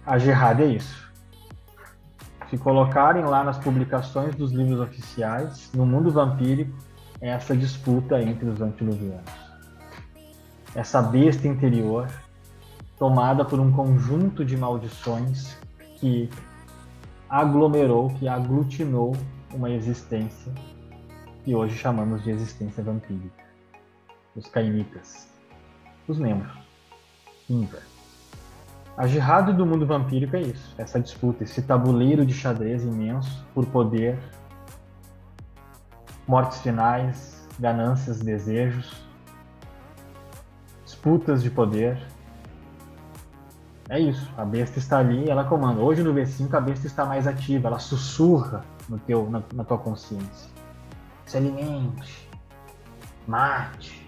a 0.05 0.17
Gerrad 0.17 0.59
é 0.59 0.65
isso. 0.65 1.05
Se 2.49 2.57
colocarem 2.57 3.23
lá 3.25 3.43
nas 3.43 3.57
publicações 3.57 4.35
dos 4.35 4.51
livros 4.51 4.79
oficiais, 4.79 5.71
no 5.73 5.85
mundo 5.85 6.11
vampírico, 6.11 6.77
é 7.21 7.29
essa 7.29 7.55
disputa 7.55 8.21
entre 8.21 8.47
os 8.47 8.61
antiluvianos 8.61 9.45
essa 10.75 11.01
besta 11.01 11.47
interior, 11.47 12.07
tomada 12.99 13.45
por 13.45 13.59
um 13.59 13.71
conjunto 13.71 14.43
de 14.43 14.57
maldições 14.57 15.57
que 15.97 16.29
aglomerou, 17.29 18.09
que 18.09 18.27
aglutinou 18.27 19.15
uma 19.53 19.69
existência 19.69 20.53
que 21.45 21.53
hoje 21.53 21.77
chamamos 21.77 22.23
de 22.23 22.31
existência 22.31 22.83
vampírica. 22.83 23.45
Os 24.35 24.47
caimitas, 24.47 25.29
os 26.07 26.17
membros, 26.17 26.51
Inver. 27.47 27.83
A 28.97 29.05
jihad 29.05 29.53
do 29.53 29.65
mundo 29.65 29.85
vampírico 29.85 30.35
é 30.35 30.41
isso, 30.41 30.73
essa 30.75 30.99
disputa, 30.99 31.43
esse 31.43 31.61
tabuleiro 31.61 32.25
de 32.25 32.33
xadrez 32.33 32.83
imenso 32.83 33.45
por 33.53 33.65
poder, 33.67 34.17
mortes 36.27 36.61
finais, 36.61 37.47
ganâncias, 37.59 38.19
desejos, 38.19 39.05
disputas 40.83 41.43
de 41.43 41.51
poder. 41.51 42.01
É 43.87 43.99
isso, 43.99 44.31
a 44.35 44.43
besta 44.43 44.79
está 44.79 44.97
ali, 44.97 45.29
ela 45.29 45.43
comanda. 45.43 45.79
Hoje 45.79 46.01
no 46.01 46.11
V5 46.11 46.51
a 46.55 46.59
besta 46.59 46.87
está 46.87 47.05
mais 47.05 47.27
ativa, 47.27 47.67
ela 47.67 47.79
sussurra 47.79 48.65
no 48.89 48.97
teu, 48.97 49.29
na, 49.29 49.43
na 49.53 49.63
tua 49.63 49.77
consciência. 49.77 50.54
Se 51.25 51.37
alimente, 51.37 52.29
mate. 53.27 54.05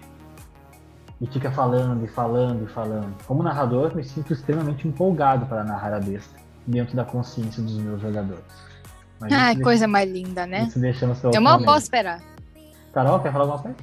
E 1.20 1.26
fica 1.26 1.50
falando 1.50 2.04
e 2.04 2.08
falando 2.08 2.64
e 2.64 2.72
falando. 2.72 3.14
Como 3.26 3.42
narrador, 3.42 3.94
me 3.94 4.04
sinto 4.04 4.32
extremamente 4.32 4.86
empolgado 4.86 5.46
para 5.46 5.64
narrar 5.64 5.92
a 5.94 6.00
besta 6.00 6.38
dentro 6.66 6.94
da 6.94 7.04
consciência 7.04 7.62
dos 7.62 7.76
meus 7.78 8.00
jogadores. 8.00 8.44
Mas 9.20 9.32
ah, 9.32 9.54
coisa 9.54 9.80
deixa, 9.80 9.88
mais 9.88 10.10
linda, 10.10 10.46
né? 10.46 10.64
Isso 10.64 10.78
deixa 10.78 11.06
no 11.06 11.16
seu 11.16 11.32
Eu 11.32 11.40
mal 11.40 11.60
posso 11.64 11.84
esperar. 11.84 12.22
Carol, 12.92 13.18
quer 13.20 13.32
falar 13.32 13.44
alguma 13.44 13.62
coisa? 13.62 13.76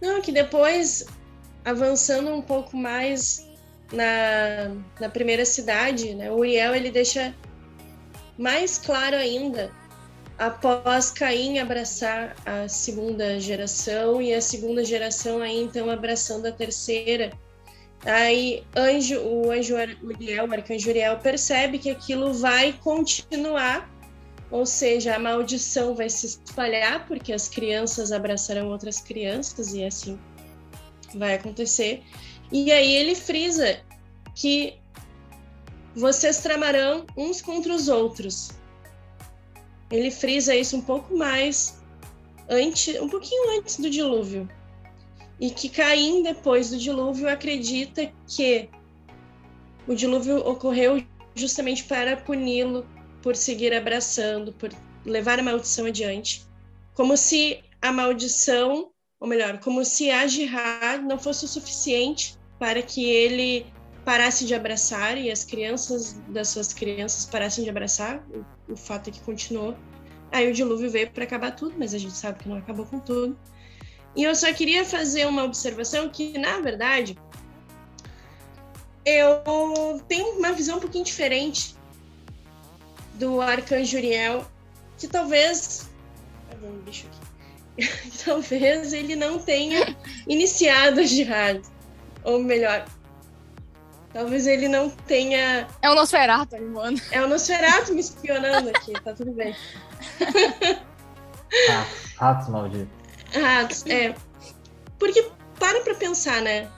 Não, 0.00 0.20
que 0.20 0.30
depois 0.30 1.06
avançando 1.64 2.30
um 2.30 2.42
pouco 2.42 2.76
mais 2.76 3.48
na, 3.92 4.74
na 5.00 5.08
primeira 5.08 5.44
cidade, 5.44 6.14
né, 6.14 6.30
o 6.30 6.36
Uriel 6.36 6.74
ele 6.74 6.90
deixa 6.90 7.34
mais 8.38 8.78
claro 8.78 9.16
ainda 9.16 9.70
após 10.38 11.10
Caim 11.10 11.58
abraçar 11.58 12.36
a 12.44 12.68
segunda 12.68 13.40
geração 13.40 14.20
e 14.20 14.34
a 14.34 14.40
segunda 14.40 14.84
geração 14.84 15.40
aí 15.40 15.62
então 15.62 15.90
abraçando 15.90 16.46
a 16.46 16.52
terceira. 16.52 17.32
Aí 18.04 18.64
anjo, 18.76 19.18
o 19.20 19.50
anjo 19.50 19.74
Uriel, 20.02 20.46
o 20.46 20.52
arcanjo 20.52 20.90
Uriel 20.90 21.18
percebe 21.18 21.78
que 21.78 21.90
aquilo 21.90 22.32
vai 22.34 22.72
continuar, 22.72 23.90
ou 24.50 24.64
seja, 24.66 25.16
a 25.16 25.18
maldição 25.18 25.94
vai 25.94 26.08
se 26.08 26.26
espalhar 26.26 27.06
porque 27.06 27.32
as 27.32 27.48
crianças 27.48 28.12
abraçarão 28.12 28.68
outras 28.68 29.00
crianças 29.00 29.74
e 29.74 29.84
assim 29.84 30.18
vai 31.14 31.34
acontecer. 31.34 32.02
E 32.52 32.70
aí 32.70 32.94
ele 32.94 33.14
frisa 33.14 33.80
que 34.34 34.78
vocês 35.94 36.38
tramarão 36.38 37.06
uns 37.16 37.40
contra 37.40 37.74
os 37.74 37.88
outros. 37.88 38.50
Ele 39.90 40.10
frisa 40.10 40.54
isso 40.54 40.76
um 40.76 40.80
pouco 40.80 41.16
mais 41.16 41.80
antes, 42.48 43.00
um 43.00 43.08
pouquinho 43.08 43.58
antes 43.58 43.78
do 43.78 43.88
dilúvio. 43.88 44.48
E 45.40 45.50
que 45.50 45.68
Caim, 45.68 46.22
depois 46.22 46.70
do 46.70 46.78
dilúvio, 46.78 47.28
acredita 47.28 48.10
que 48.26 48.68
o 49.86 49.94
dilúvio 49.94 50.38
ocorreu 50.38 51.04
justamente 51.34 51.84
para 51.84 52.16
puni-lo 52.16 52.86
por 53.22 53.36
seguir 53.36 53.74
abraçando, 53.74 54.52
por 54.52 54.70
levar 55.04 55.38
a 55.38 55.42
maldição 55.42 55.86
adiante. 55.86 56.46
Como 56.94 57.16
se 57.16 57.62
a 57.82 57.92
maldição 57.92 58.90
ou 59.18 59.28
melhor, 59.28 59.58
como 59.58 59.84
se 59.84 60.10
a 60.10 60.26
jihad 60.26 61.02
não 61.02 61.18
fosse 61.18 61.44
o 61.44 61.48
suficiente 61.48 62.36
para 62.58 62.82
que 62.82 63.04
ele 63.04 63.66
parasse 64.06 64.46
de 64.46 64.54
abraçar 64.54 65.18
e 65.18 65.32
as 65.32 65.44
crianças 65.44 66.12
das 66.28 66.50
suas 66.50 66.72
crianças 66.72 67.26
parassem 67.26 67.64
de 67.64 67.70
abraçar. 67.70 68.24
O, 68.68 68.72
o 68.72 68.76
fato 68.76 69.10
é 69.10 69.12
que 69.12 69.20
continuou. 69.20 69.76
Aí 70.30 70.48
o 70.48 70.54
dilúvio 70.54 70.88
veio 70.88 71.10
para 71.10 71.24
acabar 71.24 71.50
tudo, 71.50 71.74
mas 71.76 71.92
a 71.92 71.98
gente 71.98 72.14
sabe 72.14 72.38
que 72.38 72.48
não 72.48 72.56
acabou 72.56 72.86
com 72.86 73.00
tudo. 73.00 73.36
E 74.14 74.22
eu 74.22 74.32
só 74.36 74.52
queria 74.52 74.84
fazer 74.84 75.26
uma 75.26 75.42
observação 75.42 76.08
que, 76.08 76.38
na 76.38 76.60
verdade, 76.60 77.18
eu 79.04 80.00
tenho 80.06 80.38
uma 80.38 80.52
visão 80.52 80.76
um 80.76 80.80
pouquinho 80.80 81.04
diferente 81.04 81.74
do 83.14 83.40
arcanjo 83.40 83.96
Uriel, 83.96 84.46
que 84.96 85.08
talvez. 85.08 85.90
Ah, 86.52 86.54
um 86.64 86.78
bicho 86.78 87.08
aqui. 87.08 87.88
talvez 88.24 88.92
ele 88.92 89.16
não 89.16 89.40
tenha 89.40 89.96
iniciado 90.28 91.00
a 91.00 91.02
jihad. 91.02 91.60
Ou 92.22 92.42
melhor, 92.42 92.86
talvez 94.12 94.46
ele 94.46 94.68
não 94.68 94.90
tenha. 94.90 95.66
É 95.82 95.90
o 95.90 95.94
Nosferatu, 95.94 96.60
mano. 96.62 97.00
É 97.10 97.22
o 97.22 97.28
Nosferatu 97.28 97.94
me 97.94 98.00
espionando 98.00 98.70
aqui, 98.70 98.92
tá 98.92 99.12
tudo 99.12 99.32
bem. 99.32 99.54
Ratos, 101.68 102.14
ratos 102.16 102.48
malditos. 102.48 102.88
Ratos, 103.34 103.86
é. 103.86 104.14
Porque 104.98 105.30
para 105.58 105.80
pra 105.80 105.94
pensar, 105.94 106.40
né? 106.42 106.70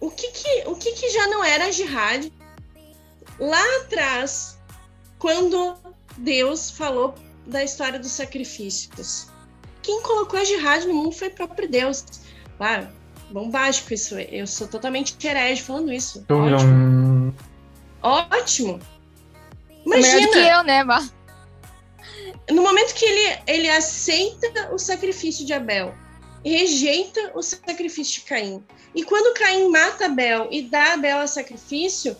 O 0.00 0.10
que 0.10 0.30
que, 0.32 0.64
o 0.66 0.74
que 0.74 0.92
que 0.92 1.10
já 1.10 1.28
não 1.28 1.44
era 1.44 1.70
jihad 1.70 2.32
lá 3.38 3.62
atrás, 3.82 4.58
quando 5.18 5.76
Deus 6.16 6.70
falou 6.70 7.14
da 7.46 7.62
história 7.62 7.98
dos 7.98 8.10
sacrifícios? 8.10 9.28
Quem 9.80 10.02
colocou 10.02 10.38
a 10.38 10.44
jihad 10.44 10.84
no 10.86 10.94
mundo 10.94 11.12
foi 11.12 11.28
o 11.28 11.34
próprio 11.34 11.68
Deus. 11.68 12.04
Claro, 12.56 12.88
bombástico 13.32 13.94
isso. 13.94 14.18
Eu 14.18 14.46
sou 14.46 14.68
totalmente 14.68 15.16
herege 15.26 15.62
falando 15.62 15.92
isso. 15.92 16.24
Ótimo. 16.28 17.34
Ótimo. 18.02 18.80
Imagina. 19.84 20.16
Melhor 20.16 20.32
que 20.32 20.38
eu, 20.38 20.62
né, 20.62 20.84
Mar? 20.84 21.08
No 22.50 22.62
momento 22.62 22.94
que 22.94 23.04
ele, 23.04 23.38
ele 23.46 23.70
aceita 23.70 24.72
o 24.72 24.78
sacrifício 24.78 25.46
de 25.46 25.52
Abel, 25.52 25.94
rejeita 26.44 27.32
o 27.34 27.42
sacrifício 27.42 28.20
de 28.20 28.26
Caim. 28.26 28.64
E 28.94 29.04
quando 29.04 29.34
Caim 29.34 29.68
mata 29.68 30.06
Abel 30.06 30.48
e 30.50 30.62
dá 30.62 30.94
Abel 30.94 31.20
a 31.20 31.26
sacrifício, 31.26 32.16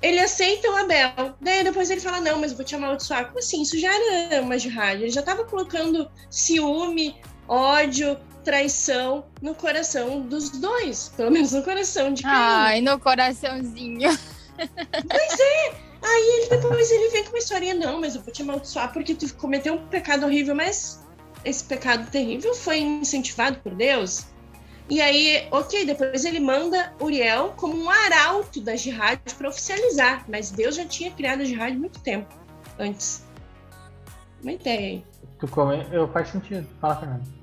ele 0.00 0.18
aceita 0.18 0.70
o 0.70 0.76
Abel. 0.76 1.34
Daí 1.40 1.64
depois 1.64 1.90
ele 1.90 2.00
fala: 2.00 2.20
Não, 2.20 2.40
mas 2.40 2.50
eu 2.50 2.56
vou 2.56 2.64
te 2.64 2.74
amaldiçoar. 2.74 3.26
Como 3.26 3.38
assim? 3.38 3.62
Isso 3.62 3.78
já 3.78 3.92
era 4.30 4.42
uma 4.42 4.58
jihad. 4.58 5.00
Ele 5.00 5.10
já 5.10 5.20
estava 5.20 5.44
colocando 5.44 6.10
ciúme, 6.30 7.16
ódio, 7.46 8.18
traição 8.48 9.26
no 9.42 9.54
coração 9.54 10.22
dos 10.22 10.48
dois. 10.48 11.12
Pelo 11.14 11.30
menos 11.30 11.52
no 11.52 11.62
coração 11.62 12.14
de 12.14 12.22
Caim. 12.22 12.32
Ai, 12.32 12.80
no 12.80 12.98
coraçãozinho. 12.98 14.08
Pois 14.58 15.40
é. 15.40 15.74
Aí 16.02 16.40
ele 16.40 16.48
depois 16.48 16.90
ele 16.90 17.10
vem 17.10 17.22
com 17.22 17.28
uma 17.28 17.38
historinha: 17.38 17.74
Não, 17.74 18.00
mas 18.00 18.16
eu 18.16 18.22
vou 18.22 18.32
te 18.32 18.42
amaldiçoar 18.42 18.92
porque 18.92 19.14
tu 19.14 19.32
cometeu 19.34 19.74
um 19.74 19.86
pecado 19.86 20.26
horrível. 20.26 20.52
Mas 20.52 21.06
esse 21.44 21.62
pecado 21.62 22.10
terrível 22.10 22.52
foi 22.56 22.78
incentivado 22.78 23.60
por 23.60 23.72
Deus. 23.72 24.26
E 24.90 25.00
aí, 25.00 25.46
ok, 25.52 25.84
depois 25.84 26.24
ele 26.24 26.40
manda 26.40 26.92
Uriel 27.00 27.52
como 27.56 27.80
um 27.80 27.88
arauto 27.88 28.60
da 28.60 28.74
jihad 28.74 29.20
para 29.36 29.48
oficializar, 29.48 30.24
mas 30.28 30.50
Deus 30.50 30.74
já 30.74 30.84
tinha 30.84 31.12
criado 31.12 31.42
a 31.42 31.44
jihad 31.44 31.72
há 31.72 31.78
muito 31.78 32.00
tempo 32.00 32.34
antes. 32.80 33.22
Uma 34.42 34.52
ideia 34.52 34.80
aí. 34.80 35.04
Tu 35.38 35.46
come... 35.46 35.86
Eu 35.92 36.08
faz 36.08 36.30
sentido. 36.30 36.66
Fala, 36.80 36.96
Fernando. 36.96 37.37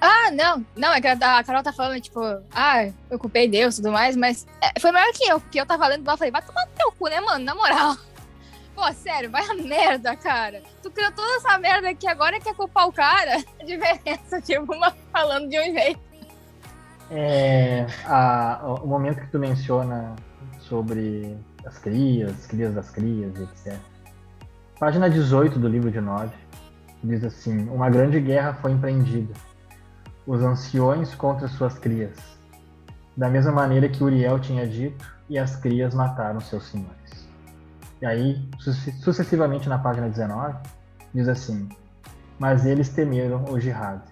Ah, 0.00 0.30
não, 0.30 0.64
não, 0.76 0.92
é 0.92 1.00
que 1.00 1.08
a 1.08 1.42
Carol 1.42 1.62
tá 1.62 1.72
falando, 1.72 2.00
tipo, 2.00 2.20
ah, 2.52 2.88
eu 3.10 3.18
culpei 3.18 3.48
Deus 3.48 3.74
e 3.74 3.82
tudo 3.82 3.92
mais, 3.92 4.14
mas 4.14 4.46
é, 4.62 4.78
foi 4.78 4.92
maior 4.92 5.12
que 5.12 5.28
eu, 5.28 5.40
porque 5.40 5.60
eu 5.60 5.66
tava 5.66 5.88
lendo 5.88 6.06
lá 6.06 6.16
falei, 6.16 6.30
vai 6.30 6.42
tomar 6.42 6.66
no 6.66 6.72
teu 6.72 6.92
cu, 6.92 7.08
né, 7.08 7.20
mano, 7.20 7.44
na 7.44 7.54
moral. 7.54 7.96
Pô, 8.76 8.92
sério, 8.92 9.28
vai 9.28 9.44
a 9.44 9.54
merda, 9.54 10.14
cara. 10.14 10.62
Tu 10.80 10.90
criou 10.92 11.10
toda 11.10 11.34
essa 11.36 11.58
merda 11.58 11.90
aqui 11.90 12.06
agora 12.06 12.38
quer 12.38 12.54
culpar 12.54 12.86
o 12.86 12.92
cara? 12.92 13.42
A 13.60 13.64
diferença, 13.66 14.40
tipo, 14.40 14.72
uma 14.72 14.94
falando 15.12 15.48
de 15.48 15.58
um 15.58 15.64
jeito. 15.64 16.00
É, 17.10 17.86
a, 18.04 18.60
o 18.80 18.86
momento 18.86 19.20
que 19.20 19.30
tu 19.32 19.38
menciona 19.38 20.14
sobre 20.60 21.36
as 21.66 21.76
crias, 21.78 22.46
crias 22.46 22.72
das 22.72 22.90
crias, 22.90 23.34
etc. 23.40 23.76
Página 24.78 25.10
18 25.10 25.58
do 25.58 25.66
livro 25.66 25.90
de 25.90 26.00
Nod 26.00 26.32
diz 27.02 27.24
assim: 27.24 27.68
Uma 27.68 27.90
grande 27.90 28.20
guerra 28.20 28.54
foi 28.54 28.70
empreendida. 28.72 29.34
Os 30.28 30.42
anciões 30.42 31.14
contra 31.14 31.48
suas 31.48 31.78
crias. 31.78 32.18
Da 33.16 33.30
mesma 33.30 33.50
maneira 33.50 33.88
que 33.88 34.04
Uriel 34.04 34.38
tinha 34.38 34.68
dito, 34.68 35.10
e 35.26 35.38
as 35.38 35.56
crias 35.56 35.94
mataram 35.94 36.38
seus 36.38 36.64
senhores. 36.64 37.26
E 38.02 38.04
aí, 38.04 38.46
sucessivamente 39.00 39.70
na 39.70 39.78
página 39.78 40.06
19, 40.06 40.54
diz 41.14 41.28
assim: 41.28 41.66
Mas 42.38 42.66
eles 42.66 42.90
temeram 42.90 43.42
o 43.44 43.58
jihad, 43.58 44.02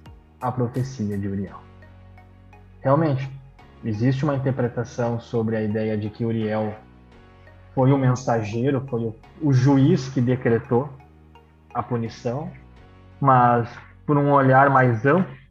a 0.40 0.50
profecia 0.50 1.18
de 1.18 1.28
Uriel. 1.28 1.60
Realmente, 2.80 3.30
existe 3.84 4.24
uma 4.24 4.36
interpretação 4.36 5.20
sobre 5.20 5.54
a 5.54 5.62
ideia 5.62 5.98
de 5.98 6.08
que 6.08 6.24
Uriel 6.24 6.74
foi 7.74 7.92
o 7.92 7.98
mensageiro, 7.98 8.86
foi 8.88 9.14
o, 9.42 9.52
juiz 9.52 10.08
que 10.08 10.22
decretou 10.22 10.88
a 11.74 11.82
punição, 11.82 12.50
mas 13.20 13.68
por 14.06 14.16
um 14.16 14.32
olhar 14.32 14.70
mais 14.70 15.04
amplo, 15.04 15.45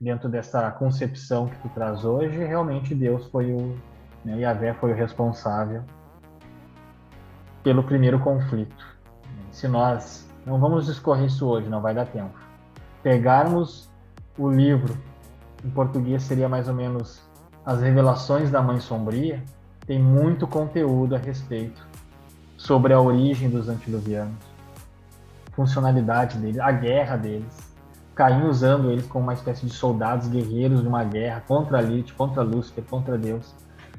dentro 0.00 0.30
dessa 0.30 0.70
concepção 0.70 1.46
que 1.46 1.58
tu 1.58 1.68
traz 1.68 2.04
hoje, 2.04 2.38
realmente 2.38 2.94
Deus 2.94 3.26
foi 3.26 3.52
o, 3.52 3.76
né, 4.24 4.38
Yahvé 4.38 4.72
foi 4.72 4.92
o 4.92 4.94
responsável 4.94 5.82
pelo 7.62 7.82
primeiro 7.82 8.18
conflito. 8.18 8.98
Se 9.52 9.68
nós 9.68 10.26
não 10.46 10.58
vamos 10.58 10.86
discorrer 10.86 11.26
isso 11.26 11.46
hoje, 11.46 11.68
não 11.68 11.82
vai 11.82 11.94
dar 11.94 12.06
tempo. 12.06 12.32
Pegarmos 13.02 13.90
o 14.38 14.48
livro, 14.48 14.96
em 15.62 15.68
português 15.68 16.22
seria 16.22 16.48
mais 16.48 16.66
ou 16.66 16.74
menos 16.74 17.20
As 17.66 17.82
Revelações 17.82 18.50
da 18.50 18.62
Mãe 18.62 18.80
Sombria, 18.80 19.44
tem 19.86 19.98
muito 19.98 20.46
conteúdo 20.46 21.14
a 21.14 21.18
respeito 21.18 21.86
sobre 22.56 22.94
a 22.94 23.00
origem 23.00 23.50
dos 23.50 23.68
antiluvianos, 23.68 24.42
funcionalidade 25.52 26.38
deles, 26.38 26.58
a 26.58 26.72
guerra 26.72 27.16
deles, 27.16 27.69
Caim 28.20 28.46
usando 28.46 28.90
eles 28.90 29.06
como 29.06 29.24
uma 29.24 29.32
espécie 29.32 29.64
de 29.64 29.72
soldados 29.72 30.28
guerreiros 30.28 30.82
de 30.82 30.86
uma 30.86 31.02
guerra 31.02 31.42
contra 31.48 31.80
Lilith, 31.80 32.12
contra 32.12 32.42
Lúcifer, 32.42 32.84
contra 32.84 33.16
Deus. 33.16 33.54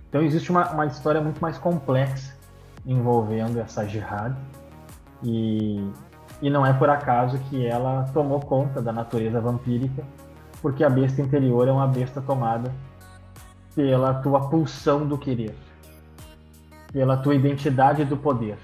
Então 0.08 0.22
existe 0.22 0.52
uma, 0.52 0.70
uma 0.70 0.86
história 0.86 1.20
muito 1.20 1.42
mais 1.42 1.58
complexa 1.58 2.38
envolvendo 2.86 3.60
essa 3.60 3.84
jihad 3.88 4.36
e, 5.24 5.84
e 6.40 6.52
não 6.52 6.64
é 6.64 6.72
por 6.72 6.88
acaso 6.88 7.40
que 7.50 7.66
ela 7.66 8.12
tomou 8.14 8.40
conta 8.40 8.80
da 8.80 8.94
natureza 8.94 9.42
vampírica, 9.42 10.04
porque 10.62 10.84
a 10.84 10.90
besta 10.90 11.20
interior 11.20 11.68
é 11.68 11.72
uma 11.72 11.88
besta 11.88 12.22
tomada 12.22 12.72
pela 13.74 14.14
tua 14.14 14.50
pulsão 14.52 15.04
do 15.08 15.18
querer, 15.18 15.56
pela 16.94 17.18
tua 17.18 17.34
identidade 17.34 18.06
do 18.06 18.16
poder, 18.16 18.60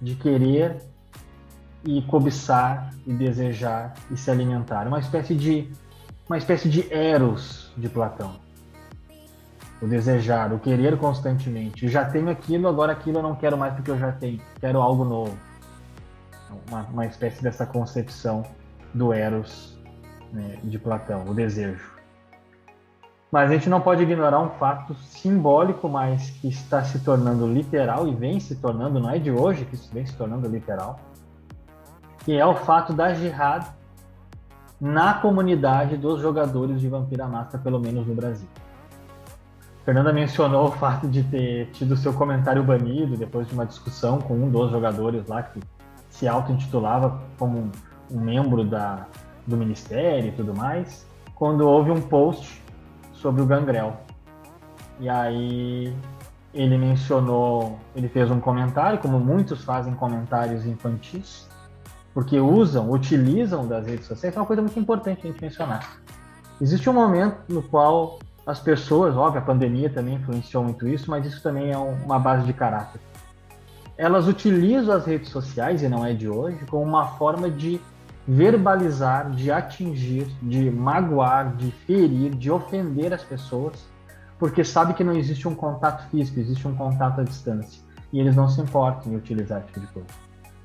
de 0.00 0.14
querer 0.14 0.76
e 1.84 2.02
cobiçar 2.02 2.90
e 3.06 3.12
desejar 3.12 3.94
e 4.10 4.16
se 4.16 4.30
alimentar, 4.30 4.86
uma 4.86 4.98
espécie 4.98 5.34
de 5.34 5.70
uma 6.26 6.38
espécie 6.38 6.68
de 6.70 6.90
eros 6.92 7.70
de 7.76 7.88
Platão 7.88 8.44
o 9.84 9.86
desejar, 9.86 10.52
o 10.52 10.58
querer 10.58 10.96
constantemente. 10.96 11.86
já 11.88 12.04
tenho 12.04 12.30
aquilo, 12.30 12.68
agora 12.68 12.92
aquilo 12.92 13.18
eu 13.18 13.22
não 13.22 13.34
quero 13.34 13.56
mais 13.58 13.74
porque 13.74 13.90
eu 13.90 13.98
já 13.98 14.12
tenho, 14.12 14.40
quero 14.58 14.80
algo 14.80 15.04
novo. 15.04 15.36
Uma, 16.68 16.82
uma 16.84 17.06
espécie 17.06 17.42
dessa 17.42 17.66
concepção 17.66 18.44
do 18.94 19.12
Eros 19.12 19.76
né, 20.32 20.58
de 20.62 20.78
Platão, 20.78 21.24
o 21.28 21.34
desejo. 21.34 21.92
Mas 23.30 23.50
a 23.50 23.54
gente 23.54 23.68
não 23.68 23.80
pode 23.80 24.02
ignorar 24.02 24.40
um 24.40 24.50
fato 24.50 24.94
simbólico, 24.94 25.88
mas 25.88 26.30
que 26.30 26.48
está 26.48 26.82
se 26.84 27.00
tornando 27.00 27.46
literal 27.46 28.06
e 28.06 28.14
vem 28.14 28.38
se 28.38 28.54
tornando, 28.54 29.00
não 29.00 29.10
é 29.10 29.18
de 29.18 29.30
hoje 29.30 29.64
que 29.64 29.74
isso 29.74 29.92
vem 29.92 30.06
se 30.06 30.14
tornando 30.14 30.48
literal, 30.48 31.00
que 32.24 32.32
é 32.32 32.44
o 32.44 32.54
fato 32.54 32.92
da 32.92 33.12
jihad 33.12 33.66
na 34.80 35.14
comunidade 35.14 35.96
dos 35.96 36.20
jogadores 36.20 36.80
de 36.80 36.88
Vampira 36.88 37.26
Máscara, 37.26 37.62
pelo 37.62 37.78
menos 37.78 38.06
no 38.06 38.14
Brasil. 38.14 38.48
Fernanda 39.84 40.12
mencionou 40.12 40.68
o 40.68 40.72
fato 40.72 41.06
de 41.06 41.22
ter 41.24 41.66
tido 41.72 41.94
seu 41.96 42.12
comentário 42.14 42.64
banido 42.64 43.16
depois 43.16 43.46
de 43.46 43.52
uma 43.52 43.66
discussão 43.66 44.18
com 44.18 44.34
um 44.34 44.50
dos 44.50 44.70
jogadores 44.70 45.28
lá 45.28 45.42
que 45.42 45.60
se 46.08 46.26
auto-intitulava 46.26 47.20
como 47.38 47.70
um, 48.10 48.20
membro 48.20 48.64
da, 48.64 49.06
do 49.46 49.56
ministério 49.56 50.28
e 50.28 50.32
tudo 50.32 50.56
mais, 50.56 51.06
quando 51.34 51.68
houve 51.68 51.90
um 51.90 52.00
post 52.00 52.62
sobre 53.12 53.42
o 53.42 53.46
Gangrel. 53.46 53.94
E 55.00 55.08
aí 55.08 55.94
ele 56.54 56.78
mencionou, 56.78 57.78
ele 57.94 58.08
fez 58.08 58.30
um 58.30 58.40
comentário, 58.40 58.98
como 58.98 59.18
muitos 59.18 59.64
fazem 59.64 59.92
comentários 59.94 60.64
infantis, 60.64 61.46
porque 62.14 62.38
usam, 62.38 62.90
utilizam 62.90 63.66
das 63.66 63.86
redes 63.86 64.06
sociais, 64.06 64.34
é 64.34 64.38
uma 64.38 64.46
coisa 64.46 64.62
muito 64.62 64.78
importante 64.78 65.20
a 65.24 65.26
gente 65.26 65.42
mencionar. 65.42 65.98
Existe 66.60 66.88
um 66.88 66.92
momento 66.92 67.38
no 67.48 67.60
qual 67.62 68.20
as 68.46 68.60
pessoas, 68.60 69.16
óbvio, 69.16 69.40
a 69.40 69.44
pandemia 69.44 69.90
também 69.90 70.14
influenciou 70.14 70.62
muito 70.62 70.86
isso, 70.86 71.10
mas 71.10 71.26
isso 71.26 71.42
também 71.42 71.72
é 71.72 71.78
um, 71.78 71.92
uma 72.04 72.18
base 72.18 72.46
de 72.46 72.52
caráter. 72.52 73.00
Elas 73.98 74.28
utilizam 74.28 74.94
as 74.94 75.04
redes 75.04 75.30
sociais, 75.30 75.82
e 75.82 75.88
não 75.88 76.06
é 76.06 76.12
de 76.12 76.28
hoje, 76.28 76.58
como 76.66 76.84
uma 76.84 77.06
forma 77.16 77.50
de 77.50 77.80
verbalizar, 78.26 79.30
de 79.30 79.50
atingir, 79.50 80.26
de 80.40 80.70
magoar, 80.70 81.56
de 81.56 81.70
ferir, 81.70 82.34
de 82.34 82.50
ofender 82.50 83.12
as 83.12 83.24
pessoas, 83.24 83.86
porque 84.38 84.62
sabe 84.62 84.94
que 84.94 85.02
não 85.02 85.16
existe 85.16 85.48
um 85.48 85.54
contato 85.54 86.08
físico, 86.10 86.38
existe 86.38 86.66
um 86.66 86.74
contato 86.74 87.20
à 87.20 87.24
distância. 87.24 87.82
E 88.12 88.20
eles 88.20 88.36
não 88.36 88.48
se 88.48 88.60
importam 88.60 89.12
em 89.12 89.16
utilizar 89.16 89.58
esse 89.58 89.68
tipo 89.68 89.80
de 89.80 89.86
coisa. 89.88 90.08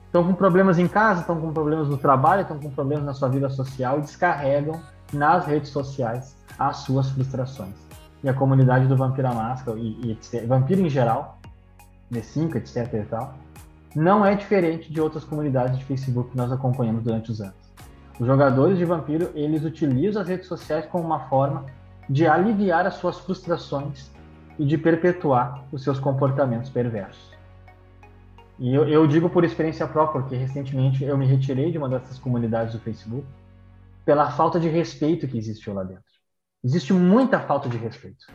Estão 0.10 0.24
com 0.24 0.34
problemas 0.34 0.80
em 0.80 0.88
casa, 0.88 1.22
estão 1.22 1.40
com 1.40 1.54
problemas 1.54 1.88
no 1.88 1.96
trabalho, 1.96 2.42
estão 2.42 2.58
com 2.58 2.72
problemas 2.72 3.06
na 3.06 3.14
sua 3.14 3.30
vida 3.30 3.48
social 3.48 4.00
e 4.00 4.02
descarregam 4.02 4.82
nas 5.14 5.46
redes 5.46 5.70
sociais 5.70 6.36
as 6.58 6.78
suas 6.78 7.12
frustrações. 7.12 7.76
E 8.24 8.28
a 8.28 8.34
comunidade 8.34 8.88
do 8.88 8.98
Vampira 8.98 9.32
Máscara 9.32 9.78
e, 9.78 10.18
e 10.34 10.48
Vampiro 10.48 10.82
em 10.82 10.90
geral, 10.90 11.38
D5, 12.12 12.56
etc 12.56 12.92
e 12.92 13.04
tal, 13.04 13.36
não 13.96 14.26
é 14.26 14.34
diferente 14.34 14.92
de 14.92 15.00
outras 15.00 15.24
comunidades 15.24 15.78
de 15.78 15.86
Facebook 15.86 16.32
que 16.32 16.38
nós 16.38 16.52
acompanhamos 16.52 17.04
durante 17.04 17.30
os 17.30 17.40
anos. 17.40 17.70
Os 18.20 18.26
jogadores 18.26 18.80
de 18.80 18.86
Vampiro, 18.86 19.30
eles 19.36 19.64
utilizam 19.64 20.24
as 20.24 20.28
redes 20.28 20.48
sociais 20.48 20.88
como 20.88 21.04
uma 21.04 21.20
forma 21.30 21.68
de 22.10 22.26
aliviar 22.26 22.84
as 22.88 22.96
suas 22.96 23.20
frustrações 23.20 24.10
e 24.58 24.66
de 24.66 24.76
perpetuar 24.76 25.66
os 25.72 25.84
seus 25.84 26.00
comportamentos 26.00 26.72
perversos. 26.72 27.30
E 28.60 28.76
eu, 28.76 28.88
eu 28.88 29.08
digo 29.08 29.30
por 29.30 29.46
experiência 29.46 29.88
própria, 29.88 30.22
porque 30.22 30.36
recentemente 30.36 31.04
eu 31.04 31.18
me 31.18 31.26
retirei 31.26 31.72
de 31.72 31.78
uma 31.78 31.88
dessas 31.88 32.20
comunidades 32.20 32.74
do 32.74 32.80
Facebook 32.80 33.26
pela 34.04 34.30
falta 34.32 34.60
de 34.60 34.68
respeito 34.68 35.28
que 35.28 35.38
existiu 35.38 35.74
lá 35.74 35.84
dentro. 35.84 36.04
Existe 36.64 36.92
muita 36.92 37.40
falta 37.40 37.70
de 37.70 37.78
respeito. 37.78 38.26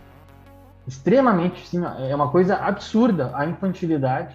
Extremamente, 0.87 1.67
sim, 1.67 1.83
é 2.09 2.15
uma 2.15 2.31
coisa 2.31 2.57
absurda 2.57 3.33
a 3.35 3.45
infantilidade 3.47 4.35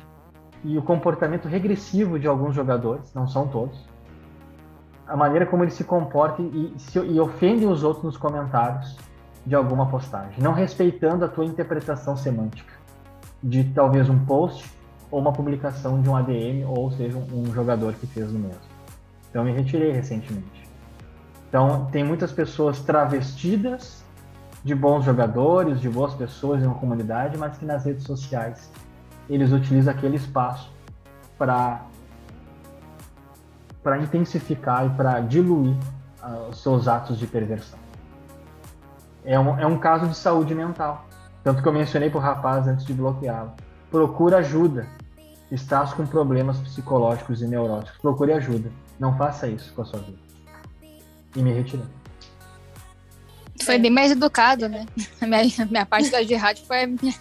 e 0.64 0.78
o 0.78 0.82
comportamento 0.82 1.48
regressivo 1.48 2.20
de 2.20 2.28
alguns 2.28 2.54
jogadores, 2.54 3.14
não 3.14 3.28
são 3.28 3.48
todos, 3.48 3.88
a 5.08 5.18
maneira 5.18 5.46
como 5.46 5.64
eles 5.64 5.74
se 5.74 5.84
comportam 5.84 6.52
e, 6.54 6.74
se, 6.78 7.00
e 7.00 7.20
ofendem 7.20 7.68
os 7.68 7.84
outros 7.84 8.04
nos 8.04 8.18
comentários 8.18 8.96
de 9.46 9.56
alguma 9.56 9.88
postagem, 9.90 10.44
não 10.44 10.54
respeitando 10.54 11.26
a 11.26 11.28
tua 11.28 11.46
interpretação 11.46 12.16
semântica 12.16 12.74
de 13.42 13.64
talvez 13.64 14.10
um 14.10 14.24
post 14.26 14.70
ou 15.12 15.20
uma 15.20 15.32
publicação 15.34 16.02
de 16.02 16.10
um 16.10 16.16
ADM 16.16 16.66
ou 16.68 16.92
seja 16.92 17.18
um, 17.18 17.52
jogador 17.54 17.94
que 17.94 18.08
fez 18.08 18.30
o 18.30 18.38
mesmo. 18.38 18.60
Então 19.30 19.44
me 19.44 19.52
retirei 19.52 19.92
recentemente. 19.92 20.68
Então 21.48 21.88
tem 21.92 22.04
muitas 22.04 22.32
pessoas 22.32 22.80
travestidas 22.82 24.04
de 24.64 24.76
bons 24.76 25.06
jogadores, 25.06 25.80
de 25.80 25.90
boas 25.90 26.14
pessoas 26.14 26.62
em 26.62 26.66
uma 26.66 26.76
comunidade, 26.76 27.38
mas 27.38 27.58
que 27.58 27.66
nas 27.66 27.86
redes 27.86 28.04
sociais 28.04 28.70
eles 29.30 29.52
utilizam 29.52 29.94
aquele 29.94 30.18
espaço 30.18 30.72
para 31.38 31.86
para 33.82 33.98
intensificar 33.98 34.86
e 34.86 34.90
para 34.90 35.22
diluir 35.22 35.76
uh, 36.22 36.50
os 36.50 36.62
seus 36.62 36.88
atos 36.88 37.18
de 37.18 37.26
perversão. 37.26 37.80
É 39.24 39.40
um, 39.40 39.58
é 39.58 39.66
um 39.66 39.78
caso 39.78 40.08
de 40.08 40.16
saúde 40.16 40.54
mental. 40.54 41.06
Tanto 41.44 41.62
que 41.62 41.68
eu 41.68 41.72
mencionei 41.72 42.10
para 42.10 42.20
o 42.20 42.22
rapaz 42.22 42.68
antes 42.68 42.86
de 42.86 42.94
bloqueá-lo. 42.94 43.54
Procura 43.92 44.38
ajuda. 44.38 44.88
Estás 45.52 45.94
com 45.94 46.06
problemas 46.06 46.60
psicológicos 46.60 47.42
e 47.42 47.48
neuróticos. 47.48 48.00
Procure 48.00 48.34
ajuda. 48.34 48.72
Não 49.00 49.18
faça 49.18 49.48
isso 49.48 49.74
com 49.74 49.82
a 49.82 49.86
sua 49.86 50.00
vida. 50.00 50.20
E 51.36 51.42
me 51.42 51.52
retirei 51.52 51.86
foi 53.70 53.78
bem 53.78 53.92
mais 53.92 54.12
educado, 54.12 54.68
né? 54.68 54.86
A 55.22 55.26
minha, 55.28 55.44
minha 55.70 55.86
parte 55.86 56.10
da 56.10 56.24
de 56.24 56.34
rádio 56.34 56.66
foi. 56.66 56.88
Minha... 56.88 57.14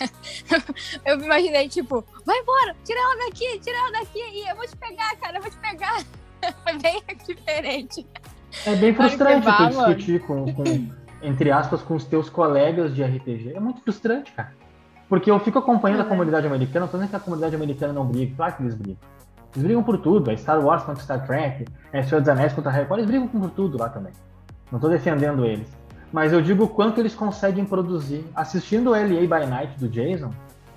eu 1.04 1.18
me 1.18 1.24
imaginei, 1.24 1.68
tipo, 1.68 2.04
vai 2.24 2.38
embora, 2.38 2.74
tira 2.84 2.98
ela 2.98 3.26
daqui, 3.26 3.58
tira 3.60 3.76
ela 3.76 3.92
daqui, 3.92 4.18
e 4.18 4.48
eu 4.48 4.56
vou 4.56 4.66
te 4.66 4.76
pegar, 4.76 5.14
cara, 5.16 5.38
eu 5.38 5.42
vou 5.42 5.50
te 5.50 5.58
pegar. 5.58 6.02
Foi 6.62 6.78
bem 6.78 7.02
diferente. 7.26 8.06
É 8.64 8.74
bem 8.76 8.94
frustrante 8.94 9.44
tu 9.44 9.68
discutir 9.68 10.20
com, 10.20 10.54
com, 10.54 10.64
entre 11.20 11.50
aspas, 11.50 11.82
com 11.82 11.96
os 11.96 12.04
teus 12.04 12.30
colegas 12.30 12.94
de 12.94 13.02
RPG. 13.02 13.54
É 13.54 13.60
muito 13.60 13.80
frustrante, 13.82 14.30
cara. 14.32 14.54
Porque 15.08 15.30
eu 15.30 15.38
fico 15.40 15.58
acompanhando 15.58 16.00
a 16.00 16.04
é. 16.04 16.08
comunidade 16.08 16.46
americana, 16.46 16.80
não 16.80 16.88
tô 16.88 16.98
dizendo 16.98 17.10
que 17.10 17.16
a 17.16 17.20
comunidade 17.20 17.54
americana 17.54 17.92
não 17.92 18.04
briga, 18.04 18.34
claro 18.36 18.56
que 18.56 18.62
eles 18.62 18.74
brigam. 18.74 18.98
Eles 19.54 19.64
brigam 19.64 19.82
por 19.82 19.98
tudo, 19.98 20.30
é 20.30 20.36
Star 20.36 20.60
Wars 20.60 20.82
contra 20.82 21.02
Star 21.02 21.26
Trek, 21.26 21.64
é 21.92 22.02
Senhor 22.02 22.20
dos 22.20 22.28
Anéis 22.28 22.52
contra 22.52 22.70
Harry 22.70 22.86
Potter, 22.86 23.04
eles 23.04 23.10
brigam 23.10 23.28
por 23.28 23.50
tudo 23.50 23.78
lá 23.78 23.88
também. 23.88 24.12
Não 24.70 24.78
tô 24.78 24.88
defendendo 24.88 25.44
eles 25.44 25.68
mas 26.12 26.32
eu 26.32 26.40
digo 26.40 26.64
o 26.64 26.68
quanto 26.68 27.00
eles 27.00 27.14
conseguem 27.14 27.64
produzir. 27.64 28.24
Assistindo 28.34 28.90
o 28.90 28.92
LA 28.92 29.20
by 29.20 29.46
Night 29.46 29.78
do 29.78 29.88
Jason, 29.88 30.30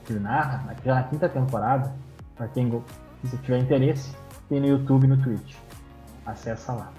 que 0.06 0.14
ele 0.14 0.20
narra, 0.20 0.64
na 0.86 1.04
quinta 1.04 1.30
temporada, 1.30 1.94
para 2.36 2.48
quem 2.48 2.82
se 3.24 3.38
tiver 3.38 3.60
interesse, 3.60 4.16
tem 4.50 4.60
no 4.60 4.68
YouTube 4.68 5.06
e 5.06 5.08
no 5.08 5.18
Twitch. 5.18 5.56
Acessa 6.26 6.74
lá. 6.74 6.92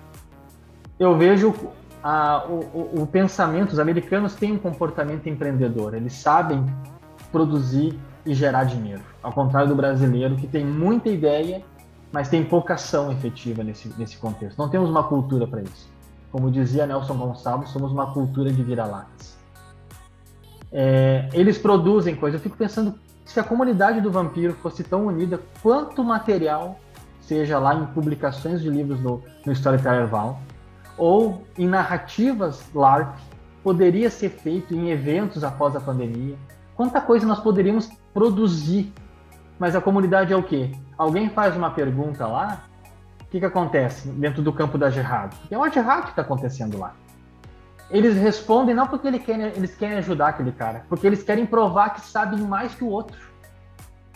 Eu 0.98 1.16
vejo 1.16 1.54
a, 2.02 2.44
o, 2.46 2.60
o, 2.74 3.02
o 3.02 3.06
pensamento, 3.06 3.72
os 3.72 3.78
americanos 3.78 4.34
têm 4.34 4.52
um 4.52 4.58
comportamento 4.58 5.28
empreendedor, 5.28 5.94
eles 5.94 6.14
sabem 6.14 6.64
produzir 7.32 7.98
e 8.24 8.34
gerar 8.34 8.64
dinheiro, 8.64 9.02
ao 9.22 9.32
contrário 9.32 9.68
do 9.68 9.74
brasileiro 9.74 10.36
que 10.36 10.46
tem 10.46 10.64
muita 10.64 11.08
ideia, 11.08 11.64
mas 12.12 12.28
tem 12.28 12.44
pouca 12.44 12.74
ação 12.74 13.10
efetiva 13.10 13.64
nesse, 13.64 13.88
nesse 13.98 14.18
contexto. 14.18 14.58
Não 14.58 14.68
temos 14.68 14.90
uma 14.90 15.02
cultura 15.02 15.46
para 15.46 15.62
isso. 15.62 15.90
Como 16.30 16.50
dizia 16.50 16.86
Nelson 16.86 17.16
Gonçalves, 17.16 17.70
somos 17.70 17.90
uma 17.90 18.12
cultura 18.12 18.52
de 18.52 18.62
vira-latas. 18.62 19.36
É, 20.70 21.28
eles 21.32 21.58
produzem 21.58 22.14
coisas. 22.14 22.40
Eu 22.40 22.42
fico 22.42 22.56
pensando 22.56 22.94
se 23.24 23.40
a 23.40 23.44
comunidade 23.44 24.00
do 24.00 24.10
vampiro 24.10 24.54
fosse 24.54 24.84
tão 24.84 25.06
unida, 25.06 25.40
quanto 25.62 26.04
material, 26.04 26.78
seja 27.20 27.58
lá 27.58 27.74
em 27.74 27.86
publicações 27.86 28.60
de 28.60 28.68
livros 28.68 29.00
no, 29.00 29.22
no 29.44 29.52
Storyteller 29.52 30.06
Val, 30.06 30.40
ou 30.98 31.42
em 31.56 31.66
narrativas 31.66 32.62
LARP, 32.74 33.16
poderia 33.62 34.10
ser 34.10 34.30
feito 34.30 34.74
em 34.74 34.90
eventos 34.90 35.44
após 35.44 35.74
a 35.76 35.80
pandemia. 35.80 36.36
Quanta 36.82 37.00
coisa 37.00 37.24
nós 37.24 37.38
poderíamos 37.38 37.88
produzir. 38.12 38.92
Mas 39.56 39.76
a 39.76 39.80
comunidade 39.80 40.32
é 40.32 40.36
o 40.36 40.42
quê? 40.42 40.72
Alguém 40.98 41.30
faz 41.30 41.56
uma 41.56 41.70
pergunta 41.70 42.26
lá, 42.26 42.64
que, 43.30 43.38
que 43.38 43.46
acontece 43.46 44.08
dentro 44.08 44.42
do 44.42 44.52
campo 44.52 44.76
da 44.76 44.90
jihad? 44.90 45.32
É 45.48 45.56
uma 45.56 45.70
jihad 45.70 46.02
que 46.02 46.10
está 46.10 46.22
acontecendo 46.22 46.76
lá. 46.76 46.96
Eles 47.88 48.16
respondem 48.16 48.74
não 48.74 48.88
porque 48.88 49.06
eles 49.06 49.22
querem, 49.22 49.46
eles 49.54 49.76
querem 49.76 49.98
ajudar 49.98 50.30
aquele 50.30 50.50
cara, 50.50 50.84
porque 50.88 51.06
eles 51.06 51.22
querem 51.22 51.46
provar 51.46 51.90
que 51.90 52.00
sabem 52.00 52.40
mais 52.40 52.74
que 52.74 52.82
o 52.82 52.88
outro. 52.88 53.30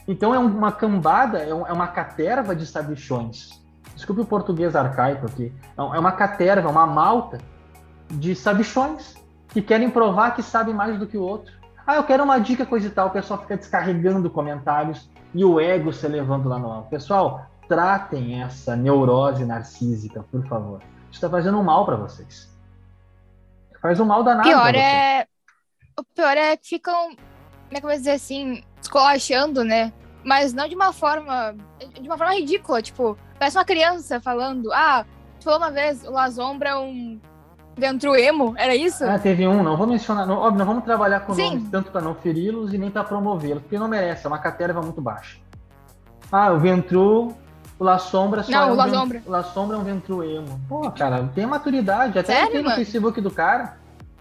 Então 0.09 0.35
é 0.35 0.39
uma 0.41 0.73
cambada, 0.73 1.39
é, 1.39 1.51
é 1.51 1.73
uma 1.73 1.87
caterva 1.87 2.57
de 2.57 2.67
sabichões. 2.67 3.63
Desculpe 3.95 4.23
o 4.23 4.27
português 4.27 4.75
arcaico 4.75 5.27
aqui. 5.27 5.53
É, 5.79 5.81
é 5.81 6.01
uma 6.01 6.11
caterva, 6.11 6.69
uma 6.69 6.85
malta 6.85 7.39
de 8.11 8.35
sabichões 8.35 9.15
que 9.51 9.63
querem 9.63 9.89
provar 9.89 10.35
que 10.35 10.43
sabem 10.43 10.75
mais 10.75 10.99
do 10.99 11.07
que 11.07 11.17
o 11.17 11.23
outro. 11.23 11.55
Ah, 11.87 11.97
eu 11.97 12.05
quero 12.05 12.25
uma 12.25 12.39
dica, 12.39 12.67
coisa 12.67 12.89
e 12.89 12.91
tal. 12.91 13.09
O 13.09 13.13
pessoal 13.13 13.41
fica 13.41 13.57
descarregando 13.57 14.29
comentários 14.29 15.09
e 15.33 15.45
o 15.45 15.61
ego 15.61 15.93
se 15.93 16.09
levando 16.09 16.49
lá 16.49 16.59
no 16.59 16.71
alto. 16.71 16.91
Pessoal, 16.91 17.47
tratem 17.69 18.43
essa 18.43 18.75
neurose 18.75 19.45
narcísica, 19.45 20.25
por 20.31 20.45
favor. 20.49 20.81
Isso 21.05 21.13
está 21.13 21.31
fazendo 21.31 21.59
um 21.59 21.63
mal 21.63 21.87
para 21.87 21.97
vocês. 21.97 22.53
Faz 23.81 24.01
um 24.01 24.05
mal 24.05 24.25
danado. 24.25 24.49
Pior 24.49 24.75
é... 24.75 25.27
O 25.99 26.05
pior 26.05 26.37
é 26.37 26.57
que 26.57 26.69
ficam, 26.69 27.09
como 27.09 27.17
é 27.71 27.81
que 27.81 27.87
eu 27.87 27.89
vou 27.89 27.97
dizer 27.97 28.13
assim, 28.13 28.63
escolachando, 28.83 29.65
né? 29.65 29.93
Mas 30.25 30.53
não 30.53 30.69
de 30.69 30.75
uma 30.75 30.93
forma. 30.93 31.55
De 31.95 32.07
uma 32.07 32.19
forma 32.19 32.35
ridícula. 32.35 32.83
Tipo, 32.83 33.17
parece 33.39 33.57
uma 33.57 33.65
criança 33.65 34.21
falando: 34.21 34.73
Ah, 34.73 35.07
tu 35.39 35.45
falou 35.45 35.61
uma 35.61 35.71
vez, 35.71 36.05
o 36.05 36.11
Lazombra 36.11 36.71
é 36.71 36.77
um 36.77 37.19
dentro 37.77 38.17
emo, 38.17 38.55
era 38.57 38.75
isso? 38.75 39.05
Ah, 39.05 39.19
teve 39.19 39.47
um, 39.47 39.63
não 39.63 39.77
vou 39.77 39.87
mencionar, 39.87 40.27
não, 40.27 40.39
óbvio, 40.39 40.59
não 40.59 40.67
vamos 40.67 40.85
trabalhar 40.85 41.21
com 41.21 41.35
Sim. 41.35 41.51
nomes 41.51 41.71
tanto 41.71 41.91
para 41.91 42.01
não 42.01 42.15
feri-los 42.15 42.73
e 42.73 42.79
nem 42.79 42.91
para 42.91 43.05
promovê-los, 43.05 43.63
porque 43.63 43.79
não 43.79 43.89
merece, 43.89 44.27
é 44.27 44.29
uma 44.29 44.39
caterva 44.39 44.81
muito 44.81 45.01
baixa. 45.01 45.39
Ah, 46.33 46.51
o 46.53 46.59
Ventru 46.59 47.35
o 47.79 47.85
La 47.85 47.99
Sombra 47.99 48.43
só 48.43 48.51
Não, 48.51 48.61
é 48.61 48.67
um 48.67 48.73
o 48.73 48.75
La 48.75 48.89
Sombra. 48.89 49.23
La 49.27 49.43
Sombra 49.43 49.77
é 49.77 49.81
um 49.81 49.85
ventru 49.85 50.25
emo. 50.25 50.59
Pô, 50.69 50.91
cara, 50.91 51.29
tem 51.35 51.45
maturidade. 51.45 52.19
Até 52.19 52.35
Sério, 52.35 52.53
tem 52.53 52.63
no? 52.63 52.71
Facebook 52.71 53.21
do 53.21 53.31
cara. 53.31 53.77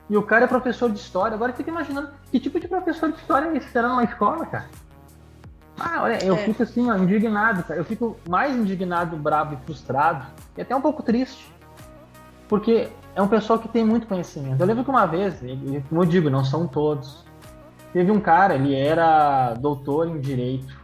E 0.10 0.18
o 0.18 0.22
cara 0.22 0.44
é 0.44 0.48
professor 0.48 0.92
de 0.92 1.00
história. 1.00 1.36
Agora 1.36 1.54
fica 1.54 1.70
imaginando 1.70 2.10
que 2.30 2.40
tipo 2.40 2.60
de 2.60 2.68
professor 2.68 3.12
de 3.12 3.18
história 3.18 3.56
esse 3.58 3.70
será 3.70 3.88
numa 3.88 4.04
escola, 4.04 4.46
cara. 4.46 4.66
Ah, 5.80 6.04
olha, 6.04 6.24
eu 6.24 6.36
É. 6.36 6.38
fico 6.40 6.64
assim, 6.64 6.92
ó, 6.92 6.96
indignado, 6.98 7.64
cara. 7.64 7.80
Eu 7.80 7.86
fico 7.86 8.18
mais 8.28 8.54
indignado, 8.56 9.16
bravo 9.16 9.54
e 9.54 9.66
frustrado. 9.66 10.26
E 10.58 10.62
até 10.62 10.76
um 10.76 10.82
pouco 10.82 11.02
triste. 11.02 11.50
Porque 12.50 12.90
é 13.16 13.22
um 13.22 13.28
pessoal 13.28 13.58
que 13.58 13.68
tem 13.70 13.84
muito 13.84 14.06
conhecimento. 14.08 14.60
Eu 14.60 14.68
lembro 14.68 14.84
que 14.84 14.90
uma 14.90 15.06
vez, 15.06 15.42
e- 15.42 15.48
e 15.48 15.84
como 15.88 16.04
eu 16.04 16.06
digo, 16.06 16.30
não 16.30 16.44
são 16.44 16.68
todos. 16.68 17.24
Teve 17.94 18.12
um 18.12 18.20
cara, 18.20 18.56
ele 18.56 18.76
era 18.76 19.54
doutor 19.54 20.10
em 20.10 20.20
direito, 20.20 20.76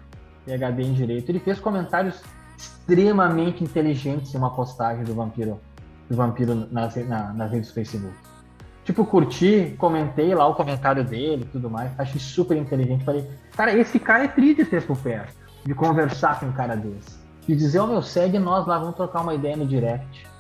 PhD 0.46 0.84
em 0.84 0.94
direito. 0.94 1.30
Ele 1.30 1.40
fez 1.40 1.60
comentários 1.60 2.24
extremamente 2.58 3.64
inteligentes 3.64 4.34
em 4.34 4.38
uma 4.38 4.50
postagem 4.52 5.04
do 5.04 5.14
vampiro, 5.14 5.60
do 6.10 6.16
vampiro 6.16 6.68
nas, 6.72 6.96
na, 7.08 7.34
nas 7.34 7.52
redes 7.52 7.70
do 7.70 7.74
Facebook. 7.74 8.16
Tipo, 8.86 9.06
curti, 9.06 9.76
comentei 9.78 10.34
lá 10.34 10.48
o 10.48 10.56
comentário 10.56 11.04
dele 11.04 11.44
e 11.44 11.46
tudo 11.46 11.70
mais. 11.70 11.92
Achei 12.00 12.20
super 12.20 12.56
inteligente. 12.56 13.04
Falei, 13.04 13.28
cara, 13.56 13.78
esse 13.78 14.00
cara 14.00 14.24
é 14.24 14.28
triste 14.28 14.64
ter 14.66 14.86
por 14.86 14.98
perto, 14.98 15.36
de 15.66 15.74
conversar 15.76 16.40
com 16.40 16.48
um 16.48 16.52
cara 16.54 16.76
desse. 16.76 17.20
De 17.46 17.56
dizer, 17.56 17.80
ô 17.80 17.84
oh, 17.84 17.88
meu, 17.88 18.02
segue 18.02 18.40
nós 18.40 18.66
lá, 18.66 18.80
vamos 18.80 18.96
trocar 18.96 19.22
uma 19.22 19.36
ideia 19.36 19.58
no 19.58 19.66
direct. 19.66 20.31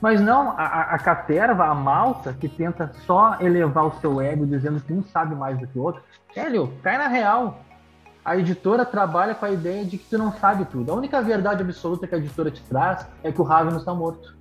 Mas 0.00 0.20
não, 0.20 0.52
a, 0.52 0.94
a 0.94 0.98
caterva, 0.98 1.66
a 1.66 1.74
malta, 1.74 2.32
que 2.32 2.48
tenta 2.48 2.90
só 3.06 3.36
elevar 3.40 3.86
o 3.86 4.00
seu 4.00 4.20
ego 4.20 4.46
dizendo 4.46 4.80
que 4.80 4.92
um 4.92 5.02
sabe 5.02 5.34
mais 5.34 5.58
do 5.58 5.66
que 5.66 5.78
o 5.78 5.82
outro, 5.82 6.02
Hélio, 6.34 6.72
cai 6.82 6.96
na 6.96 7.08
real. 7.08 7.60
A 8.24 8.36
editora 8.36 8.84
trabalha 8.84 9.34
com 9.34 9.44
a 9.44 9.50
ideia 9.50 9.84
de 9.84 9.98
que 9.98 10.08
tu 10.08 10.18
não 10.18 10.32
sabe 10.32 10.64
tudo. 10.66 10.92
A 10.92 10.94
única 10.94 11.20
verdade 11.20 11.62
absoluta 11.62 12.06
que 12.06 12.14
a 12.14 12.18
editora 12.18 12.50
te 12.50 12.62
traz 12.62 13.06
é 13.22 13.32
que 13.32 13.40
o 13.40 13.44
Raven 13.44 13.76
está 13.76 13.94
morto. 13.94 14.36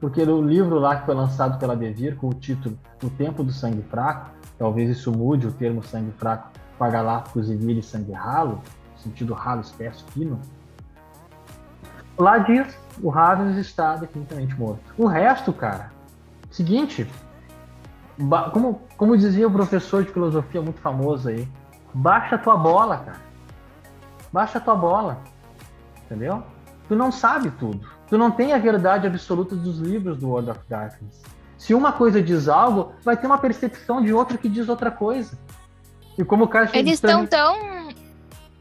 Porque 0.00 0.22
o 0.22 0.42
livro 0.42 0.78
lá 0.78 0.96
que 0.96 1.06
foi 1.06 1.14
lançado 1.14 1.58
pela 1.58 1.76
Devir, 1.76 2.16
com 2.16 2.28
o 2.28 2.34
título 2.34 2.78
O 3.02 3.10
Tempo 3.10 3.42
do 3.42 3.52
Sangue 3.52 3.82
Fraco, 3.82 4.30
talvez 4.58 4.90
isso 4.90 5.10
mude 5.10 5.46
o 5.46 5.52
termo 5.52 5.82
sangue 5.82 6.12
fraco 6.12 6.50
para 6.78 6.90
Galápagos 6.90 7.50
e 7.50 7.56
Vire 7.56 7.82
Sangue 7.82 8.12
Ralo, 8.12 8.62
sentido 8.96 9.34
ralo, 9.34 9.60
espesso, 9.60 10.04
fino. 10.12 10.40
Lá 12.18 12.38
diz, 12.38 12.76
o 13.00 13.08
Ravens 13.10 13.56
está 13.56 13.94
definitivamente 13.96 14.58
morto. 14.58 14.82
O 14.96 15.06
resto, 15.06 15.52
cara, 15.52 15.92
seguinte, 16.50 17.08
como, 18.52 18.82
como 18.96 19.16
dizia 19.16 19.46
o 19.46 19.50
professor 19.50 20.04
de 20.04 20.10
filosofia 20.10 20.60
muito 20.60 20.80
famoso 20.80 21.28
aí, 21.28 21.48
baixa 21.94 22.34
a 22.34 22.38
tua 22.38 22.56
bola, 22.56 22.98
cara. 22.98 23.20
Baixa 24.32 24.58
a 24.58 24.60
tua 24.60 24.74
bola. 24.74 25.18
Entendeu? 26.04 26.42
Tu 26.88 26.96
não 26.96 27.12
sabe 27.12 27.50
tudo. 27.52 27.88
Tu 28.08 28.18
não 28.18 28.30
tem 28.30 28.52
a 28.52 28.58
verdade 28.58 29.06
absoluta 29.06 29.54
dos 29.54 29.78
livros 29.78 30.18
do 30.18 30.28
World 30.28 30.50
of 30.50 30.60
Darkness. 30.68 31.22
Se 31.56 31.74
uma 31.74 31.92
coisa 31.92 32.22
diz 32.22 32.48
algo, 32.48 32.92
vai 33.04 33.16
ter 33.16 33.26
uma 33.26 33.38
percepção 33.38 34.02
de 34.02 34.12
outra 34.12 34.38
que 34.38 34.48
diz 34.48 34.68
outra 34.68 34.90
coisa. 34.90 35.38
E 36.16 36.24
como 36.24 36.44
o 36.44 36.48
cara 36.48 36.68
Eles 36.72 36.94
estão 36.94 37.26
tão. 37.26 37.88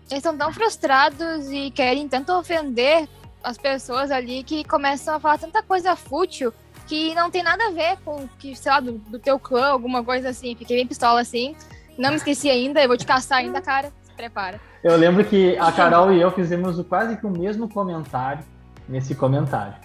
Eles 0.10 0.20
estão 0.20 0.38
tão 0.38 0.54
frustrados 0.54 1.50
e 1.50 1.72
querem 1.72 2.08
tanto 2.08 2.32
ofender 2.34 3.08
as 3.48 3.58
pessoas 3.58 4.12
ali 4.12 4.44
que 4.44 4.66
começam 4.66 5.16
a 5.16 5.20
falar 5.22 5.38
tanta 5.38 5.64
coisa 5.64 5.96
fútil 5.96 6.54
que 6.86 7.16
não 7.16 7.32
tem 7.32 7.42
nada 7.42 7.68
a 7.68 7.72
ver 7.72 7.98
com 8.04 8.28
que, 8.38 8.54
sei 8.54 8.70
lá, 8.70 8.82
do, 8.82 8.94
do 8.94 9.18
teu 9.18 9.40
clã, 9.40 9.68
alguma 9.68 10.04
coisa 10.04 10.30
assim. 10.30 10.54
Fiquei 10.54 10.76
bem 10.76 10.86
pistola 10.86 11.22
assim. 11.22 11.56
Não 11.98 12.10
me 12.10 12.18
esqueci 12.18 12.50
ainda, 12.50 12.82
eu 12.82 12.90
vou 12.90 12.98
te 12.98 13.06
caçar 13.06 13.40
ainda, 13.40 13.62
cara. 13.62 13.90
Se 14.04 14.12
prepara. 14.14 14.60
Eu 14.84 14.98
lembro 14.98 15.24
que 15.24 15.58
a 15.58 15.72
Carol 15.72 16.14
e 16.14 16.20
eu 16.20 16.30
fizemos 16.32 16.82
quase 16.88 17.16
que 17.16 17.26
o 17.26 17.30
mesmo 17.30 17.70
comentário 17.70 18.44
nesse 18.88 19.16
comentário. 19.16 19.76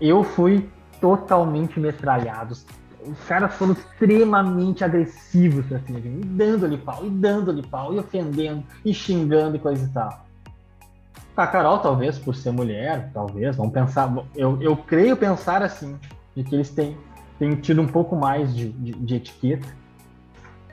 Eu 0.00 0.22
fui 0.22 0.68
totalmente 1.00 1.80
metralhado. 1.80 2.54
Os 3.02 3.20
caras 3.26 3.54
foram 3.54 3.72
extremamente 3.72 4.84
agressivos, 4.84 5.72
assim, 5.72 5.96
e 5.96 6.24
dando-lhe 6.24 6.78
pau, 6.78 7.04
e 7.04 7.10
dando-lhe 7.10 7.62
pau, 7.62 7.92
e 7.92 7.98
ofendendo, 7.98 8.64
e 8.84 8.94
xingando 8.94 9.56
e 9.56 9.58
coisa 9.58 9.84
e 9.84 9.88
tal. 9.88 10.25
A 11.36 11.46
Carol, 11.46 11.78
talvez, 11.80 12.18
por 12.18 12.34
ser 12.34 12.50
mulher, 12.50 13.10
talvez, 13.12 13.56
vamos 13.56 13.72
pensar. 13.72 14.10
Eu, 14.34 14.60
eu 14.62 14.76
creio 14.76 15.16
pensar 15.16 15.62
assim, 15.62 15.98
de 16.34 16.42
que 16.42 16.54
eles 16.54 16.70
têm, 16.70 16.96
têm 17.38 17.54
tido 17.56 17.82
um 17.82 17.86
pouco 17.86 18.16
mais 18.16 18.54
de, 18.54 18.70
de, 18.70 18.92
de 18.92 19.16
etiqueta, 19.16 19.68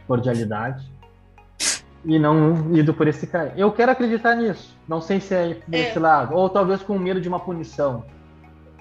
cordialidade, 0.08 0.90
e 2.06 2.18
não 2.18 2.74
ido 2.76 2.94
por 2.94 3.08
esse 3.08 3.28
cara. 3.28 3.54
Eu 3.58 3.72
quero 3.72 3.92
acreditar 3.92 4.36
nisso. 4.36 4.78
Não 4.88 5.02
sei 5.02 5.20
se 5.20 5.34
é 5.34 5.62
desse 5.68 5.98
é. 5.98 6.02
lado, 6.02 6.34
ou 6.34 6.50
talvez 6.50 6.82
com 6.82 6.98
medo 6.98 7.20
de 7.20 7.28
uma 7.28 7.40
punição. 7.40 8.06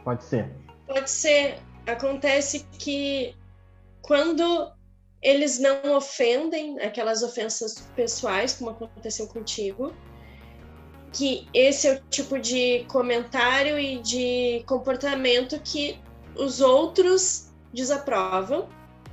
Pode 0.04 0.22
ser. 0.24 0.50
Pode 0.86 1.10
ser. 1.10 1.58
Acontece 1.86 2.66
que 2.78 3.34
quando 4.02 4.70
eles 5.20 5.58
não 5.58 5.96
ofendem 5.96 6.80
aquelas 6.80 7.22
ofensas 7.22 7.88
pessoais, 7.94 8.54
como 8.54 8.70
aconteceu 8.70 9.26
contigo, 9.28 9.92
que 11.12 11.46
esse 11.52 11.86
é 11.86 11.94
o 11.94 12.00
tipo 12.08 12.38
de 12.38 12.84
comentário 12.88 13.78
e 13.78 13.98
de 13.98 14.64
comportamento 14.66 15.60
que 15.60 15.98
os 16.34 16.60
outros 16.60 17.52
desaprovam, 17.72 18.68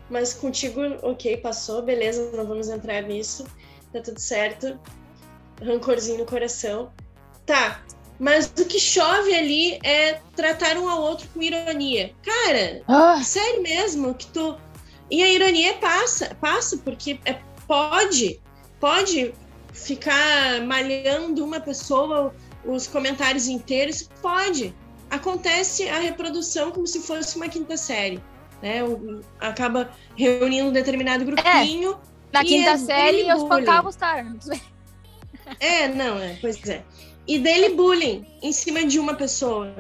mas 0.10 0.34
contigo, 0.34 0.82
ok, 1.02 1.38
passou, 1.38 1.82
beleza, 1.82 2.32
não 2.36 2.46
vamos 2.46 2.70
entrar 2.70 3.02
nisso, 3.02 3.46
tá 3.92 4.02
tudo 4.02 4.20
certo, 4.20 4.80
rancorzinho 5.62 6.20
no 6.20 6.26
coração. 6.26 6.92
Tá, 7.46 7.84
mas 8.20 8.52
o 8.60 8.66
que 8.66 8.80
chove 8.80 9.34
ali 9.34 9.80
é 9.84 10.22
tratar 10.36 10.78
um 10.78 10.88
ao 10.90 11.02
outro 11.02 11.28
com 11.34 11.42
ironia. 11.42 12.14
Cara, 12.24 12.82
ah. 12.88 13.22
sério 13.24 13.64
mesmo 13.64 14.14
que 14.14 14.28
tu. 14.28 14.58
E 15.10 15.24
a 15.24 15.30
ironia 15.30 15.74
passa, 15.76 16.36
passa, 16.36 16.78
porque 16.78 17.20
é, 17.26 17.40
pode, 17.68 18.40
pode 18.80 19.34
ficar 19.72 20.62
malhando 20.66 21.44
uma 21.44 21.60
pessoa 21.60 22.34
os 22.66 22.88
comentários 22.88 23.48
inteiros? 23.48 24.10
Pode. 24.22 24.74
Acontece 25.10 25.88
a 25.90 26.00
reprodução 26.00 26.72
como 26.72 26.86
se 26.86 27.00
fosse 27.02 27.36
uma 27.36 27.50
quinta 27.50 27.76
série. 27.78 28.22
Né? 28.62 28.82
Acaba 29.40 29.92
reunindo 30.16 30.70
um 30.70 30.74
determinado 30.74 31.26
grupinho. 31.26 31.94
É, 31.94 31.98
na 32.34 32.44
quinta 32.44 32.72
é 32.72 32.78
série 32.78 33.28
eu 33.28 33.38
espancava 33.38 33.90
os 33.90 33.96
caras. 33.96 34.50
É, 35.60 35.88
não, 35.88 36.20
é, 36.20 36.38
pois 36.40 36.64
é. 36.68 36.84
E 37.28 37.40
dele 37.40 37.70
bullying 37.76 38.26
em 38.42 38.52
cima 38.52 38.86
de 38.86 39.00
uma 39.00 39.16
pessoa. 39.16 39.74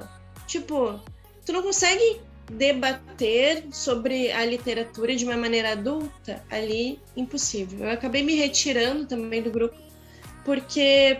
Tipo, 0.47 0.99
tu 1.45 1.53
não 1.53 1.61
consegue 1.61 2.21
debater 2.51 3.65
sobre 3.71 4.31
a 4.31 4.45
literatura 4.45 5.15
de 5.15 5.25
uma 5.25 5.37
maneira 5.37 5.73
adulta 5.73 6.43
ali, 6.49 6.99
impossível. 7.15 7.85
Eu 7.85 7.91
acabei 7.91 8.23
me 8.23 8.35
retirando 8.35 9.05
também 9.05 9.41
do 9.41 9.51
grupo 9.51 9.77
porque 10.43 11.19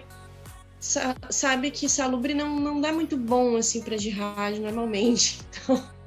sabe 0.79 1.71
que 1.71 1.89
salubre 1.89 2.33
não, 2.33 2.59
não 2.59 2.79
dá 2.79 2.91
muito 2.91 3.17
bom 3.17 3.57
assim 3.57 3.81
para 3.81 3.97
de 3.97 4.09
rádio 4.09 4.61
normalmente. 4.61 5.39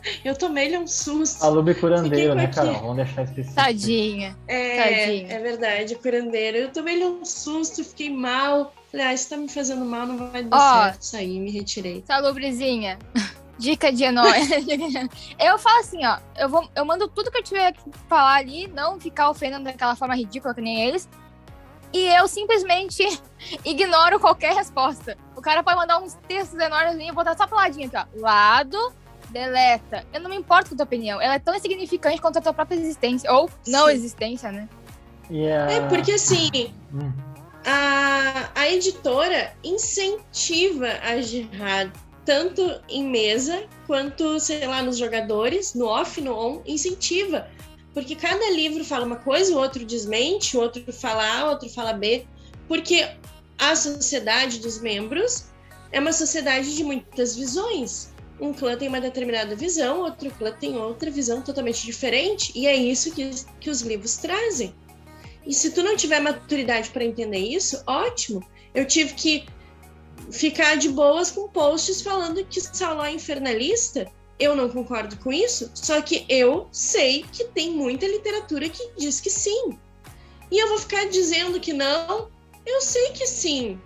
Então, 0.00 0.30
eu 0.32 0.38
tomei-lhe 0.38 0.78
um 0.78 0.86
susto. 0.86 1.40
Salubre 1.40 1.74
curandeiro, 1.74 2.34
né, 2.34 2.46
Carol? 2.46 2.80
Vamos 2.80 2.96
deixar 2.96 3.24
específico. 3.24 3.54
Tadinha. 3.56 4.38
É, 4.46 4.76
Tadinha. 4.76 5.32
é 5.32 5.38
verdade, 5.40 5.94
curandeiro. 5.96 6.56
Eu 6.56 6.72
tomei-lhe 6.72 7.04
um 7.04 7.24
susto, 7.24 7.84
fiquei 7.84 8.08
mal. 8.08 8.72
Falei, 8.90 9.06
ah, 9.06 9.12
isso 9.12 9.28
tá 9.28 9.36
me 9.36 9.48
fazendo 9.48 9.84
mal, 9.84 10.06
não 10.06 10.30
vai 10.30 10.44
dar 10.44 10.56
oh, 10.56 10.84
certo. 10.84 11.02
Saí, 11.02 11.40
me 11.40 11.50
retirei. 11.50 12.04
Salubrezinha. 12.06 12.98
Dica 13.58 13.92
de 13.92 14.10
nós. 14.10 14.48
eu 15.38 15.58
falo 15.58 15.80
assim, 15.80 16.04
ó, 16.06 16.18
eu, 16.36 16.48
vou, 16.48 16.68
eu 16.74 16.84
mando 16.84 17.08
tudo 17.08 17.30
que 17.30 17.38
eu 17.38 17.42
tiver 17.42 17.72
que 17.72 17.80
falar 18.08 18.36
ali, 18.36 18.68
não 18.68 19.00
ficar 19.00 19.28
ofendendo 19.30 19.64
daquela 19.64 19.96
forma 19.96 20.14
ridícula 20.14 20.54
que 20.54 20.60
nem 20.60 20.86
eles 20.86 21.08
e 21.92 22.06
eu 22.14 22.28
simplesmente 22.28 23.02
ignoro 23.64 24.20
qualquer 24.20 24.54
resposta. 24.54 25.16
O 25.36 25.40
cara 25.40 25.62
pode 25.62 25.76
mandar 25.76 26.00
uns 26.00 26.14
textos 26.26 26.58
enormes 26.58 26.96
e 26.96 27.12
botar 27.12 27.36
só 27.36 27.46
pro 27.46 27.56
ladinho 27.56 27.86
aqui, 27.86 27.96
ó. 27.96 28.20
Lado, 28.20 28.92
deleta. 29.30 30.04
Eu 30.12 30.20
não 30.20 30.30
me 30.30 30.36
importo 30.36 30.68
com 30.68 30.74
a 30.74 30.76
tua 30.78 30.84
opinião. 30.84 31.20
Ela 31.20 31.34
é 31.34 31.38
tão 31.38 31.54
insignificante 31.54 32.20
quanto 32.20 32.38
a 32.38 32.42
tua 32.42 32.52
própria 32.52 32.76
existência. 32.76 33.32
Ou 33.32 33.50
não 33.66 33.86
Sim. 33.86 33.92
existência, 33.92 34.52
né? 34.52 34.68
Yeah. 35.30 35.72
É 35.72 35.88
porque 35.88 36.12
assim. 36.12 36.74
Hum. 36.92 37.12
A, 37.66 38.48
a 38.54 38.68
editora 38.68 39.52
incentiva 39.62 40.86
a 41.02 41.20
jihad 41.20 41.90
tanto 42.28 42.62
em 42.90 43.04
mesa 43.04 43.64
quanto, 43.86 44.38
sei 44.38 44.66
lá, 44.66 44.82
nos 44.82 44.98
jogadores, 44.98 45.72
no 45.72 45.86
off, 45.86 46.20
no 46.20 46.34
on, 46.34 46.62
incentiva 46.66 47.48
porque 47.98 48.14
cada 48.14 48.50
livro 48.50 48.84
fala 48.84 49.04
uma 49.04 49.16
coisa, 49.16 49.52
o 49.52 49.58
outro 49.58 49.84
desmente, 49.84 50.56
o 50.56 50.60
outro 50.60 50.92
fala 50.92 51.40
A, 51.40 51.46
o 51.46 51.50
outro 51.50 51.68
fala 51.68 51.92
B, 51.92 52.24
porque 52.68 53.08
a 53.58 53.74
sociedade 53.74 54.60
dos 54.60 54.80
membros 54.80 55.46
é 55.90 55.98
uma 55.98 56.12
sociedade 56.12 56.76
de 56.76 56.84
muitas 56.84 57.34
visões. 57.34 58.12
Um 58.40 58.52
clã 58.52 58.76
tem 58.76 58.86
uma 58.86 59.00
determinada 59.00 59.56
visão, 59.56 60.02
outro 60.02 60.30
clã 60.30 60.52
tem 60.52 60.76
outra 60.76 61.10
visão 61.10 61.42
totalmente 61.42 61.84
diferente, 61.84 62.52
e 62.54 62.68
é 62.68 62.76
isso 62.76 63.12
que, 63.12 63.30
que 63.58 63.68
os 63.68 63.80
livros 63.80 64.16
trazem. 64.18 64.72
E 65.44 65.52
se 65.52 65.72
tu 65.72 65.82
não 65.82 65.96
tiver 65.96 66.20
maturidade 66.20 66.90
para 66.90 67.04
entender 67.04 67.38
isso, 67.38 67.82
ótimo. 67.84 68.46
Eu 68.72 68.86
tive 68.86 69.14
que 69.14 69.46
ficar 70.30 70.76
de 70.76 70.88
boas 70.88 71.30
com 71.30 71.48
posts 71.48 72.02
falando 72.02 72.44
que 72.44 72.60
Saulo 72.60 73.02
é 73.02 73.12
infernalista 73.12 74.10
eu 74.38 74.54
não 74.54 74.68
concordo 74.68 75.16
com 75.16 75.32
isso, 75.32 75.70
só 75.74 76.00
que 76.00 76.24
eu 76.28 76.68
sei 76.70 77.24
que 77.32 77.44
tem 77.44 77.72
muita 77.72 78.06
literatura 78.06 78.68
que 78.68 78.90
diz 78.96 79.20
que 79.20 79.30
sim. 79.30 79.76
E 80.50 80.62
eu 80.62 80.68
vou 80.68 80.78
ficar 80.78 81.06
dizendo 81.06 81.58
que 81.58 81.72
não? 81.72 82.30
Eu 82.64 82.80
sei 82.80 83.10
que 83.10 83.26
sim. 83.26 83.80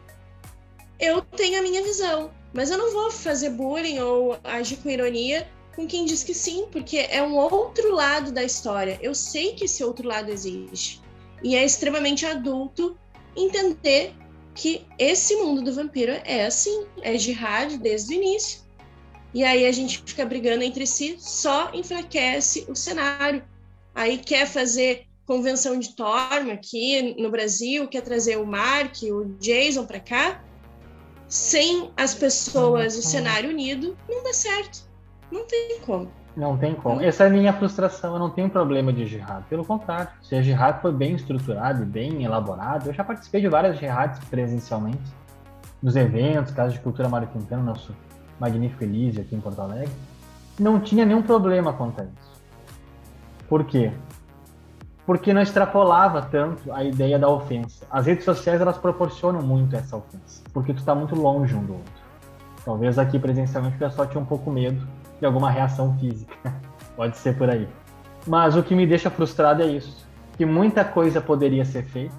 Eu 1.01 1.23
tenho 1.23 1.59
a 1.59 1.63
minha 1.63 1.83
visão, 1.83 2.31
mas 2.53 2.71
eu 2.71 2.77
não 2.77 2.93
vou 2.93 3.11
fazer 3.11 3.51
bullying 3.51 4.01
ou 4.01 4.39
agir 4.45 4.77
com 4.77 4.91
ironia 4.91 5.49
com 5.75 5.87
quem 5.87 6.05
diz 6.05 6.23
que 6.23 6.35
sim, 6.35 6.67
porque 6.71 6.99
é 6.99 7.23
um 7.23 7.35
outro 7.35 7.95
lado 7.95 8.31
da 8.31 8.45
história. 8.45 8.99
Eu 9.01 9.15
sei 9.15 9.55
que 9.55 9.65
esse 9.65 9.83
outro 9.83 10.07
lado 10.07 10.31
existe. 10.31 11.01
E 11.43 11.57
é 11.57 11.65
extremamente 11.65 12.27
adulto 12.27 12.97
entender 13.35 14.15
que 14.55 14.87
esse 14.99 15.37
mundo 15.37 15.63
do 15.63 15.75
vampiro 15.75 16.13
é 16.25 16.45
assim, 16.45 16.87
é 17.03 17.15
de 17.15 17.33
rádio 17.33 17.79
desde 17.79 18.15
o 18.15 18.17
início. 18.17 18.63
e 19.35 19.43
aí 19.45 19.65
a 19.65 19.73
gente 19.73 20.03
fica 20.05 20.27
brigando 20.27 20.63
entre 20.63 20.87
si, 20.87 21.17
só 21.19 21.71
enfraquece 21.73 22.67
o 22.69 22.75
cenário. 22.75 23.43
Aí 23.95 24.19
quer 24.19 24.47
fazer 24.47 25.07
convenção 25.27 25.79
de 25.79 25.95
Torma 25.97 26.53
aqui 26.53 27.15
no 27.19 27.31
Brasil, 27.31 27.89
quer 27.89 28.03
trazer 28.03 28.37
o 28.37 28.47
Mark, 28.47 29.03
o 29.05 29.25
Jason 29.41 29.87
para 29.87 30.01
cá, 30.01 30.45
sem 31.29 31.91
as 31.97 32.15
pessoas, 32.15 32.97
o 32.97 33.03
cenário 33.03 33.49
unido, 33.49 33.97
não 34.07 34.23
dá 34.23 34.35
certo. 34.35 34.87
Não 35.31 35.47
tem 35.47 35.81
como. 35.81 36.13
Não 36.37 36.57
tem 36.57 36.75
como. 36.75 37.01
Essa 37.03 37.25
é 37.25 37.27
a 37.27 37.31
minha 37.31 37.53
frustração. 37.53 38.15
Eu 38.15 38.19
não 38.19 38.31
tenho 38.31 38.49
problema 38.49 38.93
de 38.93 39.07
jihad. 39.07 39.45
Pelo 39.49 39.65
contrário, 39.65 40.09
se 40.23 40.35
a 40.35 40.43
jihad 40.43 40.81
foi 40.81 40.93
bem 40.93 41.15
estruturado 41.15 41.83
e 41.83 41.87
bem 41.87 42.25
elaborado, 42.25 42.89
eu 42.89 42.95
já 42.95 43.05
participei 43.05 43.41
de 43.41 43.49
várias 43.49 43.79
jihads 43.79 44.19
presencialmente, 44.31 45.03
nos 45.83 45.95
eventos, 45.95 46.53
Casa 46.53 46.73
de 46.73 46.81
Cultura 46.81 47.09
Mário 47.09 47.29
Quintana, 47.29 47.63
nosso 47.63 47.95
magnífico 48.41 48.83
Elise 48.85 49.21
aqui 49.21 49.37
em 49.37 49.41
Porto 49.41 49.61
Alegre. 49.61 49.93
Não 50.59 50.81
tinha 50.81 51.05
nenhum 51.05 51.23
problema 51.23 51.73
quanto 51.73 52.01
a 52.01 52.05
isso. 52.05 52.33
Por 53.49 53.65
quê? 53.65 53.93
Porque 55.05 55.35
não 55.35 55.43
extrapolava 55.43 56.23
tanto 56.23 56.73
a 56.73 56.83
ideia 56.83 57.19
da 57.19 57.29
ofensa. 57.29 57.85
As 57.91 58.07
redes 58.07 58.25
sociais 58.25 58.61
elas 58.61 58.79
proporcionam 58.79 59.43
muito 59.43 59.77
essa 59.77 59.97
ofensa, 59.97 60.43
porque 60.53 60.73
tu 60.73 60.79
está 60.79 60.95
muito 60.95 61.15
longe 61.15 61.55
um 61.55 61.65
do 61.65 61.75
outro. 61.75 62.03
Talvez 62.65 62.99
aqui 62.99 63.19
presencialmente 63.19 63.77
o 63.77 63.79
pessoal 63.79 64.07
tinha 64.07 64.23
um 64.23 64.25
pouco 64.25 64.51
medo 64.51 64.87
de 65.23 65.27
alguma 65.27 65.49
reação 65.49 65.97
física. 65.99 66.35
Pode 66.97 67.17
ser 67.17 67.39
por 67.39 67.49
aí. 67.49 67.69
Mas 68.27 68.57
o 68.57 68.63
que 68.63 68.75
me 68.75 68.85
deixa 68.85 69.09
frustrado 69.09 69.63
é 69.63 69.67
isso, 69.67 70.05
que 70.37 70.45
muita 70.45 70.85
coisa 70.85 71.21
poderia 71.21 71.65
ser 71.65 71.85
feita 71.85 72.15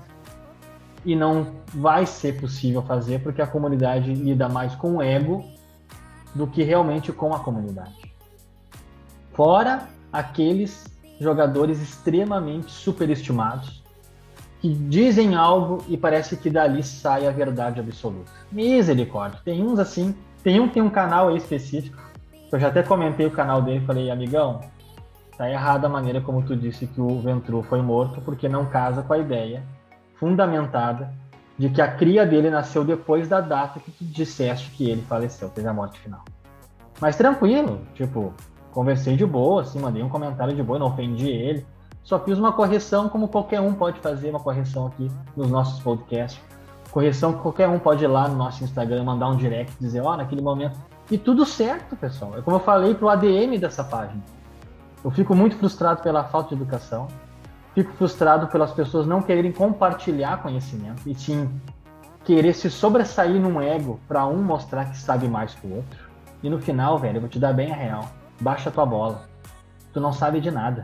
e 1.05 1.13
não 1.13 1.47
vai 1.73 2.05
ser 2.05 2.39
possível 2.39 2.81
fazer 2.81 3.19
porque 3.19 3.41
a 3.41 3.47
comunidade 3.47 4.13
lida 4.13 4.47
mais 4.47 4.73
com 4.75 4.95
o 4.95 5.01
ego 5.01 5.43
do 6.33 6.47
que 6.47 6.63
realmente 6.63 7.11
com 7.11 7.33
a 7.33 7.39
comunidade. 7.39 8.13
Fora 9.33 9.89
aqueles 10.11 10.85
jogadores 11.19 11.81
extremamente 11.81 12.71
superestimados 12.71 13.83
que 14.61 14.73
dizem 14.73 15.35
algo 15.35 15.83
e 15.89 15.97
parece 15.97 16.37
que 16.37 16.49
dali 16.49 16.81
sai 16.81 17.27
a 17.27 17.31
verdade 17.31 17.81
absoluta. 17.81 18.31
Misericórdia. 18.49 19.41
Tem 19.43 19.61
uns 19.61 19.77
assim, 19.77 20.15
tem 20.41 20.61
um 20.61 20.69
tem 20.69 20.81
um 20.81 20.89
canal 20.89 21.27
aí 21.27 21.37
específico 21.37 22.02
eu 22.55 22.59
já 22.59 22.67
até 22.67 22.83
comentei 22.83 23.25
o 23.25 23.31
canal 23.31 23.61
dele 23.61 23.79
e 23.79 23.85
falei, 23.85 24.11
amigão, 24.11 24.61
tá 25.37 25.49
errada 25.49 25.87
a 25.87 25.89
maneira 25.89 26.21
como 26.21 26.43
tu 26.43 26.55
disse 26.55 26.85
que 26.85 27.01
o 27.01 27.19
Ventru 27.19 27.63
foi 27.63 27.81
morto, 27.81 28.21
porque 28.21 28.47
não 28.47 28.65
casa 28.65 29.01
com 29.01 29.13
a 29.13 29.17
ideia 29.17 29.63
fundamentada 30.15 31.11
de 31.57 31.69
que 31.69 31.81
a 31.81 31.87
cria 31.87 32.25
dele 32.25 32.49
nasceu 32.49 32.83
depois 32.83 33.27
da 33.27 33.41
data 33.41 33.79
que 33.79 33.91
tu 33.91 34.05
disseste 34.05 34.69
que 34.71 34.89
ele 34.89 35.01
faleceu, 35.01 35.49
teve 35.49 35.67
a 35.67 35.73
morte 35.73 35.99
final. 35.99 36.23
Mas 37.01 37.15
tranquilo, 37.15 37.81
tipo, 37.95 38.33
conversei 38.71 39.17
de 39.17 39.25
boa, 39.25 39.61
assim, 39.63 39.79
mandei 39.79 40.03
um 40.03 40.09
comentário 40.09 40.55
de 40.55 40.61
boa, 40.61 40.77
não 40.77 40.87
ofendi 40.87 41.29
ele. 41.29 41.65
Só 42.03 42.19
fiz 42.19 42.37
uma 42.37 42.51
correção 42.51 43.09
como 43.09 43.27
qualquer 43.27 43.61
um 43.61 43.73
pode 43.73 43.99
fazer 43.99 44.29
uma 44.29 44.39
correção 44.39 44.87
aqui 44.87 45.09
nos 45.35 45.49
nossos 45.49 45.81
podcasts. 45.81 46.39
Correção 46.91 47.33
que 47.33 47.39
qualquer 47.39 47.67
um 47.67 47.79
pode 47.79 48.03
ir 48.03 48.07
lá 48.07 48.27
no 48.27 48.35
nosso 48.35 48.63
Instagram, 48.63 49.03
mandar 49.03 49.29
um 49.29 49.35
direct, 49.35 49.73
dizer, 49.79 50.01
ó, 50.01 50.13
oh, 50.13 50.17
naquele 50.17 50.41
momento 50.41 50.77
e 51.11 51.17
tudo 51.17 51.45
certo, 51.45 51.95
pessoal. 51.95 52.37
É 52.37 52.41
como 52.41 52.57
eu 52.57 52.61
falei 52.61 52.95
pro 52.95 53.09
ADM 53.09 53.57
dessa 53.59 53.83
página. 53.83 54.21
Eu 55.03 55.11
fico 55.11 55.35
muito 55.35 55.57
frustrado 55.57 56.01
pela 56.01 56.23
falta 56.23 56.55
de 56.55 56.61
educação. 56.61 57.07
Fico 57.75 57.91
frustrado 57.93 58.47
pelas 58.47 58.71
pessoas 58.71 59.05
não 59.05 59.21
quererem 59.21 59.51
compartilhar 59.51 60.41
conhecimento 60.41 61.01
e 61.07 61.15
sim 61.15 61.49
querer 62.23 62.53
se 62.53 62.69
sobressair 62.69 63.41
num 63.41 63.61
ego 63.61 63.99
para 64.07 64.25
um 64.25 64.41
mostrar 64.41 64.85
que 64.85 64.97
sabe 64.97 65.27
mais 65.27 65.53
que 65.55 65.67
o 65.67 65.75
outro. 65.75 65.99
E 66.41 66.49
no 66.49 66.59
final, 66.59 66.97
velho, 66.97 67.17
eu 67.17 67.21
vou 67.21 67.29
te 67.29 67.39
dar 67.39 67.53
bem 67.53 67.71
a 67.71 67.75
real. 67.75 68.09
Baixa 68.39 68.71
tua 68.71 68.85
bola. 68.85 69.27
Tu 69.91 69.99
não 69.99 70.13
sabe 70.13 70.39
de 70.39 70.51
nada. 70.51 70.83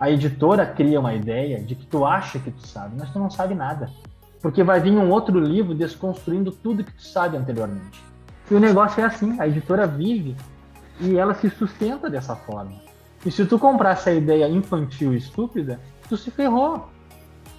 A 0.00 0.10
editora 0.10 0.64
cria 0.64 1.00
uma 1.00 1.14
ideia 1.14 1.60
de 1.60 1.74
que 1.74 1.84
tu 1.84 2.06
acha 2.06 2.38
que 2.38 2.50
tu 2.50 2.66
sabe, 2.66 2.94
mas 2.98 3.10
tu 3.10 3.18
não 3.18 3.28
sabe 3.28 3.54
nada. 3.54 3.90
Porque 4.40 4.62
vai 4.62 4.80
vir 4.80 4.92
um 4.92 5.10
outro 5.10 5.38
livro 5.38 5.74
desconstruindo 5.74 6.52
tudo 6.52 6.84
que 6.84 6.92
tu 6.92 7.02
sabe 7.02 7.36
anteriormente. 7.36 8.07
E 8.50 8.54
o 8.54 8.60
negócio 8.60 9.00
é 9.00 9.04
assim, 9.04 9.38
a 9.40 9.46
editora 9.46 9.86
vive 9.86 10.36
e 11.00 11.16
ela 11.16 11.34
se 11.34 11.50
sustenta 11.50 12.08
dessa 12.08 12.34
forma. 12.34 12.72
E 13.24 13.30
se 13.30 13.44
tu 13.44 13.58
comprar 13.58 13.90
essa 13.90 14.12
ideia 14.12 14.48
infantil 14.48 15.12
e 15.12 15.18
estúpida, 15.18 15.80
tu 16.08 16.16
se 16.16 16.30
ferrou. 16.30 16.88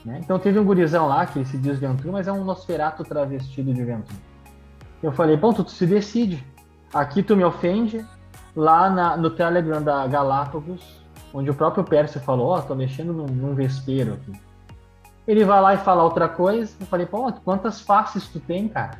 Né? 0.03 0.19
Então 0.23 0.39
teve 0.39 0.57
um 0.57 0.63
gurizão 0.63 1.07
lá 1.07 1.25
que 1.25 1.43
se 1.45 1.57
diz 1.57 1.79
mas 2.05 2.27
é 2.27 2.31
um 2.31 2.43
Nosferato 2.43 3.03
travestido 3.03 3.73
de 3.73 3.83
Ventura. 3.83 4.17
Eu 5.03 5.11
falei, 5.11 5.37
ponto, 5.37 5.63
tu 5.63 5.71
se 5.71 5.85
decide. 5.85 6.43
Aqui 6.93 7.21
tu 7.21 7.35
me 7.35 7.43
ofende, 7.43 8.05
lá 8.55 8.89
na, 8.89 9.15
no 9.15 9.29
Telegram 9.29 9.81
da 9.81 10.07
Galápagos, 10.07 11.03
onde 11.33 11.49
o 11.49 11.53
próprio 11.53 11.83
Pércio 11.83 12.19
falou, 12.19 12.47
ó, 12.47 12.59
oh, 12.59 12.61
tô 12.61 12.75
mexendo 12.75 13.13
num, 13.13 13.27
num 13.27 13.53
vespeiro 13.53 14.13
aqui. 14.13 14.33
Ele 15.27 15.45
vai 15.45 15.61
lá 15.61 15.73
e 15.75 15.77
fala 15.77 16.03
outra 16.03 16.27
coisa, 16.27 16.75
eu 16.79 16.87
falei, 16.87 17.05
pô, 17.05 17.31
quantas 17.45 17.79
faces 17.79 18.27
tu 18.27 18.39
tem, 18.39 18.67
cara? 18.67 18.99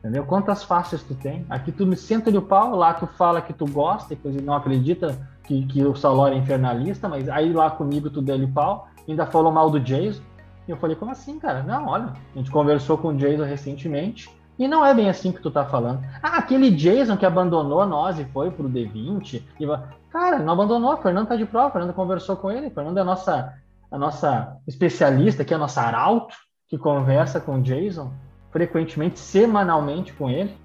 Entendeu? 0.00 0.24
Quantas 0.24 0.64
faces 0.64 1.02
tu 1.02 1.14
tem? 1.14 1.44
Aqui 1.50 1.70
tu 1.70 1.86
me 1.86 1.94
senta 1.94 2.30
o 2.30 2.42
pau, 2.42 2.74
lá 2.74 2.94
tu 2.94 3.06
fala 3.06 3.42
que 3.42 3.52
tu 3.52 3.66
gosta, 3.66 4.14
e 4.14 4.40
não 4.40 4.54
acredita 4.54 5.28
que, 5.44 5.66
que 5.66 5.84
o 5.84 5.94
Salor 5.94 6.32
é 6.32 6.36
infernalista, 6.36 7.06
mas 7.06 7.28
aí 7.28 7.52
lá 7.52 7.70
comigo 7.70 8.08
tu 8.08 8.22
deu-lhe 8.22 8.46
pau, 8.46 8.88
ainda 9.06 9.26
falou 9.26 9.52
mal 9.52 9.68
do 9.68 9.78
Jason. 9.78 10.22
E 10.66 10.70
eu 10.70 10.78
falei, 10.78 10.96
como 10.96 11.10
assim, 11.10 11.38
cara? 11.38 11.62
Não, 11.62 11.86
olha, 11.86 12.14
a 12.34 12.38
gente 12.38 12.50
conversou 12.50 12.96
com 12.96 13.08
o 13.08 13.14
Jason 13.14 13.44
recentemente, 13.44 14.30
e 14.58 14.66
não 14.66 14.84
é 14.84 14.94
bem 14.94 15.10
assim 15.10 15.32
que 15.32 15.40
tu 15.40 15.50
tá 15.50 15.66
falando. 15.66 16.02
Ah, 16.22 16.38
aquele 16.38 16.70
Jason 16.70 17.16
que 17.16 17.26
abandonou 17.26 17.84
nós 17.86 18.18
e 18.18 18.24
foi 18.26 18.50
pro 18.50 18.68
D20. 18.68 19.42
E... 19.58 19.66
Cara, 20.10 20.38
não 20.38 20.54
abandonou, 20.54 20.94
o 20.94 20.96
Fernando 20.98 21.28
tá 21.28 21.36
de 21.36 21.44
prova, 21.44 21.68
o 21.68 21.72
Fernando 21.72 21.94
conversou 21.94 22.36
com 22.36 22.50
ele, 22.50 22.68
o 22.68 22.70
Fernando 22.70 22.96
é 22.96 23.00
a 23.02 23.04
nossa, 23.04 23.54
a 23.90 23.98
nossa 23.98 24.56
especialista, 24.66 25.44
que 25.44 25.52
é 25.52 25.56
a 25.56 25.60
nossa 25.60 25.82
arauto, 25.82 26.34
que 26.68 26.78
conversa 26.78 27.38
com 27.38 27.58
o 27.58 27.62
Jason 27.62 28.10
frequentemente, 28.50 29.18
semanalmente 29.18 30.12
com 30.12 30.28
ele, 30.28 30.56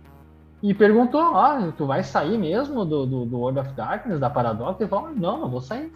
e 0.62 0.74
perguntou: 0.74 1.36
Ah, 1.36 1.72
tu 1.78 1.86
vai 1.86 2.04
sair 2.04 2.38
mesmo 2.38 2.86
do, 2.86 3.06
do, 3.06 3.26
do 3.26 3.38
World 3.38 3.60
of 3.60 3.72
Darkness, 3.74 4.20
da 4.20 4.30
Paradox? 4.30 4.80
Ele 4.80 4.90
falou: 4.90 5.12
Não, 5.16 5.40
não 5.40 5.50
vou 5.50 5.62
sair. 5.62 5.92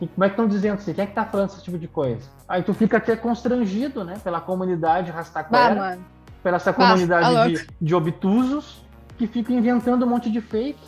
E 0.00 0.06
como 0.06 0.24
é 0.24 0.28
que 0.28 0.32
estão 0.32 0.48
dizendo 0.48 0.74
assim? 0.74 0.92
Quem 0.92 1.04
é 1.04 1.06
que 1.06 1.14
tá 1.14 1.24
falando 1.24 1.50
esse 1.50 1.62
tipo 1.62 1.78
de 1.78 1.88
coisa? 1.88 2.28
Aí 2.48 2.62
tu 2.62 2.74
fica 2.74 2.96
até 2.96 3.16
constrangido, 3.16 4.04
né? 4.04 4.14
Pela 4.22 4.40
comunidade 4.40 5.10
rastaquera, 5.10 5.98
pela 6.42 6.56
essa 6.56 6.72
comunidade 6.72 7.34
bah, 7.34 7.46
de, 7.46 7.66
de 7.80 7.94
obtusos 7.94 8.84
que 9.16 9.26
fica 9.26 9.52
inventando 9.52 10.04
um 10.04 10.08
monte 10.08 10.30
de 10.30 10.40
fake. 10.40 10.78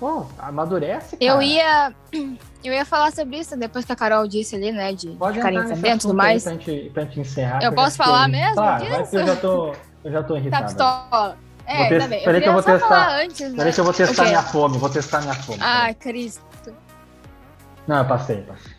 Pô, 0.00 0.26
amadurece, 0.38 1.16
cara. 1.16 1.30
Eu 1.30 1.42
ia, 1.42 1.94
eu 2.68 2.72
ia 2.72 2.84
falar 2.84 3.12
sobre 3.12 3.38
isso 3.38 3.56
depois 3.56 3.84
que 3.84 3.92
a 3.92 3.96
Carol 3.96 4.26
disse 4.26 4.56
ali, 4.56 4.72
né? 4.72 4.92
De 4.92 5.08
Pode 5.10 5.38
ficar 5.40 5.52
e 5.52 5.98
tudo 5.98 6.14
mais. 6.14 6.44
Pra 6.44 6.52
gente, 6.52 6.90
pra 6.94 7.04
gente 7.04 7.20
encerrar. 7.20 7.62
Eu 7.62 7.72
posso 7.72 7.96
falar 7.96 8.28
mesmo 8.28 8.54
claro, 8.54 8.84
disso? 8.84 9.16
eu 9.16 9.26
já 9.26 9.36
tô, 9.36 9.74
eu 10.04 10.12
já 10.12 10.22
tô 10.22 10.36
irritado. 10.38 10.62
Tá 10.62 10.68
pistola. 10.68 11.38
É, 11.66 11.88
ter... 11.88 12.00
tá 12.00 12.08
bem. 12.08 12.24
Peraí 12.24 12.40
que 12.40 12.48
eu 12.48 12.52
vou 12.52 12.62
testar. 12.62 13.20
Antes, 13.20 13.50
né? 13.50 13.56
Peraí 13.56 13.72
que 13.72 13.80
eu 13.80 13.84
vou 13.84 13.92
testar 13.92 14.24
minha 14.24 14.42
fome. 14.42 14.78
Vou 14.78 14.90
testar 14.90 15.20
minha 15.20 15.34
fome. 15.34 15.58
Ai, 15.60 15.94
Cristo. 15.94 16.42
Não, 17.86 17.98
eu 17.98 18.04
passei, 18.04 18.42
passei. 18.42 18.72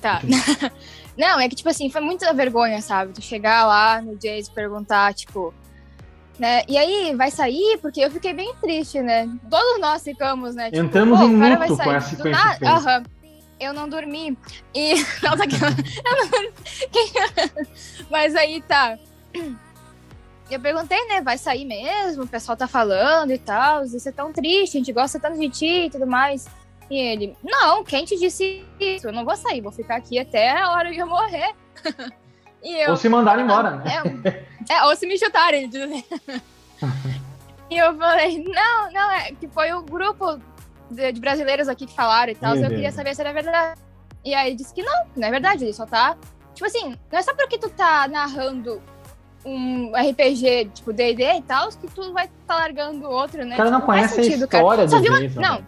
Tá. 0.00 0.20
tá. 0.20 0.20
Não, 1.16 1.38
é 1.38 1.48
que, 1.48 1.56
tipo 1.56 1.68
assim, 1.68 1.90
foi 1.90 2.00
muita 2.00 2.32
vergonha, 2.32 2.80
sabe? 2.80 3.12
Tu 3.12 3.20
chegar 3.20 3.66
lá 3.66 4.00
no 4.00 4.18
Jays 4.20 4.48
e 4.48 4.52
perguntar, 4.52 5.12
tipo, 5.12 5.52
né? 6.40 6.62
E 6.66 6.78
aí, 6.78 7.14
vai 7.14 7.30
sair? 7.30 7.78
Porque 7.82 8.00
eu 8.00 8.10
fiquei 8.10 8.32
bem 8.32 8.54
triste, 8.62 9.02
né? 9.02 9.28
Todos 9.50 9.78
nós 9.78 10.02
ficamos, 10.02 10.54
né? 10.54 10.70
Tipo, 10.70 10.82
Entramos 10.82 11.20
em 11.20 11.36
luto 11.36 11.76
com 11.76 11.92
essa 11.92 12.16
com 12.16 12.28
esse 12.28 12.64
Aham. 12.64 13.02
Eu 13.60 13.74
não 13.74 13.86
dormi. 13.86 14.38
E. 14.74 14.94
Tá. 15.20 15.32
Mas 18.10 18.34
aí 18.34 18.62
tá. 18.62 18.98
Eu 20.50 20.58
perguntei, 20.58 21.06
né? 21.08 21.20
Vai 21.20 21.36
sair 21.36 21.66
mesmo? 21.66 22.22
O 22.22 22.28
pessoal 22.28 22.56
tá 22.56 22.66
falando 22.66 23.32
e 23.32 23.38
tal. 23.38 23.84
Isso 23.84 24.08
é 24.08 24.12
tão 24.12 24.32
triste, 24.32 24.78
a 24.78 24.80
gente 24.80 24.94
gosta 24.94 25.20
tanto 25.20 25.38
de 25.38 25.50
ti 25.50 25.86
e 25.86 25.90
tudo 25.90 26.06
mais. 26.06 26.48
E 26.90 26.98
ele, 26.98 27.36
não, 27.44 27.84
quem 27.84 28.06
te 28.06 28.18
disse 28.18 28.64
isso? 28.80 29.08
Eu 29.08 29.12
não 29.12 29.26
vou 29.26 29.36
sair, 29.36 29.60
vou 29.60 29.70
ficar 29.70 29.96
aqui 29.96 30.18
até 30.18 30.58
a 30.58 30.72
hora 30.72 30.90
de 30.90 30.98
eu 30.98 31.06
morrer. 31.06 31.54
Eu, 32.62 32.90
ou 32.90 32.96
se 32.96 33.08
mandarem 33.08 33.44
embora, 33.44 33.70
né? 33.70 33.84
É, 34.68 34.74
é, 34.74 34.84
ou 34.84 34.94
se 34.94 35.06
me 35.06 35.18
chutarem. 35.18 35.70
e 37.70 37.78
eu 37.78 37.96
falei, 37.96 38.44
não, 38.44 38.92
não, 38.92 39.10
é 39.12 39.32
que 39.32 39.48
foi 39.48 39.72
o 39.72 39.82
grupo 39.82 40.38
de, 40.90 41.12
de 41.12 41.20
brasileiros 41.20 41.68
aqui 41.68 41.86
que 41.86 41.94
falaram 41.94 42.32
e 42.32 42.34
tal. 42.34 42.56
Eu 42.56 42.68
queria 42.68 42.92
saber 42.92 43.14
se 43.14 43.20
era 43.20 43.32
verdade. 43.32 43.80
E 44.24 44.34
aí 44.34 44.54
disse 44.54 44.74
que 44.74 44.82
não, 44.82 45.06
não 45.16 45.28
é 45.28 45.30
verdade, 45.30 45.64
ele 45.64 45.72
só 45.72 45.86
tá. 45.86 46.16
Tipo 46.54 46.66
assim, 46.66 46.96
não 47.10 47.18
é 47.18 47.22
só 47.22 47.34
porque 47.34 47.56
tu 47.56 47.70
tá 47.70 48.06
narrando 48.06 48.82
um 49.44 49.92
RPG, 49.94 50.70
tipo 50.74 50.92
DD 50.92 51.22
e 51.22 51.42
tal, 51.42 51.70
que 51.70 51.86
tu 51.88 52.12
vai 52.12 52.26
estar 52.26 52.36
tá 52.46 52.54
largando 52.56 53.08
outro, 53.08 53.44
né? 53.44 53.54
O 53.54 53.56
cara 53.56 53.70
não 53.70 53.80
tipo, 53.80 53.92
conhece 53.92 54.14
sentido, 54.14 54.42
a 54.42 54.44
história 54.44 54.86
cara. 54.86 55.00
do 55.00 55.20
Jason. 55.20 55.40
Não, 55.40 55.66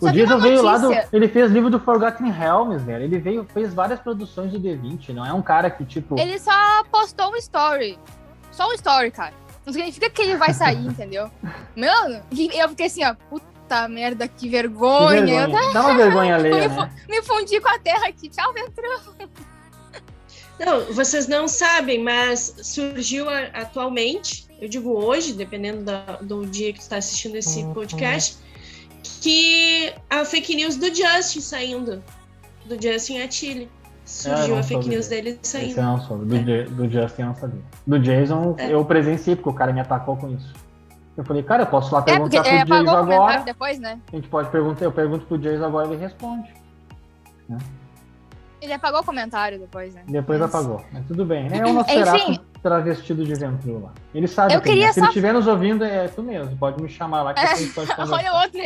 o 0.00 0.12
Jason 0.12 0.38
veio 0.38 0.62
lá 0.62 0.78
do. 0.78 0.90
Ele 1.12 1.28
fez 1.28 1.50
livro 1.50 1.70
do 1.70 1.78
Forgotten 1.80 2.30
Realms, 2.30 2.82
velho. 2.84 3.04
Ele 3.04 3.18
veio, 3.18 3.44
fez 3.52 3.72
várias 3.74 4.00
produções 4.00 4.50
do 4.52 4.58
D20. 4.60 5.10
Não 5.14 5.24
é 5.26 5.32
um 5.32 5.42
cara 5.42 5.70
que, 5.70 5.84
tipo. 5.84 6.18
Ele 6.18 6.38
só 6.38 6.84
postou 6.90 7.32
um 7.32 7.36
story. 7.36 7.98
Só 8.50 8.68
um 8.68 8.72
story, 8.74 9.10
cara. 9.10 9.34
Não 9.64 9.72
significa 9.72 10.08
que 10.10 10.22
ele 10.22 10.36
vai 10.36 10.52
sair, 10.54 10.84
entendeu? 10.86 11.30
Mano, 11.76 12.22
e 12.32 12.50
eu 12.58 12.68
fiquei 12.70 12.86
assim, 12.86 13.04
ó, 13.04 13.14
puta 13.28 13.88
merda, 13.88 14.26
que 14.26 14.34
Que 14.40 14.48
vergonha. 14.48 15.18
Eu 15.20 15.26
vergonha. 15.50 15.72
Dá 15.72 15.80
uma 15.82 15.94
vergonha 15.96 16.38
me, 16.38 16.48
alheia, 16.48 16.70
fu- 16.70 16.80
né? 16.80 16.90
me 17.08 17.22
fundi 17.22 17.60
com 17.60 17.68
a 17.68 17.78
terra 17.78 18.08
aqui. 18.08 18.28
Tchau, 18.28 18.52
Ventrão. 18.52 19.00
Não, 20.58 20.92
vocês 20.92 21.26
não 21.26 21.48
sabem, 21.48 22.02
mas 22.02 22.54
surgiu 22.62 23.26
atualmente, 23.54 24.46
eu 24.60 24.68
digo 24.68 24.90
hoje, 24.92 25.32
dependendo 25.32 25.82
da- 25.84 26.18
do 26.20 26.44
dia 26.44 26.70
que 26.72 26.80
está 26.80 26.96
assistindo 26.96 27.36
esse 27.36 27.62
Uhum. 27.62 27.72
podcast, 27.72 28.36
que 29.20 29.92
a 30.08 30.24
fake 30.24 30.54
news 30.56 30.76
do 30.76 30.86
Justin 30.94 31.40
saindo. 31.40 32.02
Do 32.66 32.80
Justin 32.80 33.20
Attili. 33.20 33.70
Surgiu 34.04 34.48
não 34.54 34.58
a 34.58 34.62
fake 34.62 34.88
news 34.88 35.08
dele. 35.08 35.38
Esse 35.42 35.52
saindo. 35.52 35.78
eu 35.78 35.82
não 35.84 36.00
soube. 36.00 36.24
Do, 36.24 36.36
Ja- 36.50 36.64
do 36.68 36.90
Justin 36.90 37.22
eu 37.22 37.26
não 37.28 37.34
sabia. 37.36 37.60
Do 37.86 37.98
Jason 38.00 38.54
É. 38.58 38.72
eu 38.74 38.84
presenciei, 38.84 39.36
porque 39.36 39.48
o 39.50 39.54
cara 39.54 39.72
me 39.72 39.80
atacou 39.80 40.16
com 40.16 40.28
isso. 40.30 40.52
Eu 41.16 41.24
falei, 41.24 41.42
cara, 41.42 41.62
eu 41.62 41.66
posso 41.66 41.94
lá 41.94 42.00
É, 42.06 42.18
porque 42.18 42.40
perguntar 42.40 42.48
é, 42.48 42.64
pro 42.64 42.74
apagou 42.74 42.94
Jason 43.06 43.12
agora. 43.22 43.40
depois, 43.42 43.78
né? 43.78 44.00
A 44.12 44.16
gente 44.16 44.28
pode 44.28 44.48
perguntar, 44.50 44.84
eu 44.84 44.92
pergunto 44.92 45.26
pro 45.26 45.38
Jason 45.38 45.64
agora 45.64 45.86
ele 45.88 45.96
responde. 45.96 46.48
Ele 48.60 48.72
apagou 48.72 49.00
o 49.00 49.04
comentário 49.04 49.58
depois, 49.58 49.94
né? 49.94 50.02
Depois 50.06 50.38
Mas- 50.40 50.54
apagou. 50.54 50.84
Mas 50.92 51.06
tudo 51.06 51.24
bem. 51.24 51.48
né? 51.48 51.58
É 51.58 51.64
o 51.66 51.72
Nosferatu 51.72 52.16
Enfim. 52.30 52.40
travestido 52.62 53.24
de 53.24 53.34
Ventrilo 53.34 53.82
lá. 53.84 53.92
Ele 54.14 54.28
sabe 54.28 54.54
Eu 54.54 54.60
quem 54.60 54.72
é. 54.72 54.74
queria 54.74 54.92
Se 54.92 54.98
ele 55.00 55.06
só- 55.06 55.10
estiver 55.10 55.32
nos 55.32 55.46
ouvindo, 55.46 55.82
é 55.84 56.08
tu 56.08 56.22
mesmo. 56.22 56.56
Pode 56.58 56.82
me 56.82 56.88
chamar 56.88 57.22
lá 57.22 57.32
que 57.34 57.40
É. 57.40 57.52
a 57.52 57.54
gente 57.54 57.72
pode 57.72 57.88
conversar. 57.94 58.14
Olha 58.16 58.32
o 58.34 58.40
outro. 58.42 58.60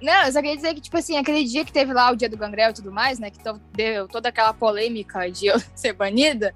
Não, 0.00 0.24
eu 0.24 0.32
só 0.32 0.40
queria 0.40 0.56
dizer 0.56 0.74
que, 0.74 0.80
tipo 0.80 0.96
assim, 0.96 1.16
aquele 1.18 1.44
dia 1.44 1.64
que 1.64 1.72
teve 1.72 1.92
lá 1.92 2.10
o 2.10 2.16
dia 2.16 2.28
do 2.28 2.36
Gangrel 2.36 2.70
e 2.70 2.74
tudo 2.74 2.90
mais, 2.90 3.18
né? 3.18 3.30
Que 3.30 3.38
deu 3.72 4.08
toda 4.08 4.28
aquela 4.30 4.52
polêmica 4.54 5.30
de 5.30 5.46
eu 5.46 5.56
ser 5.74 5.92
banida, 5.92 6.54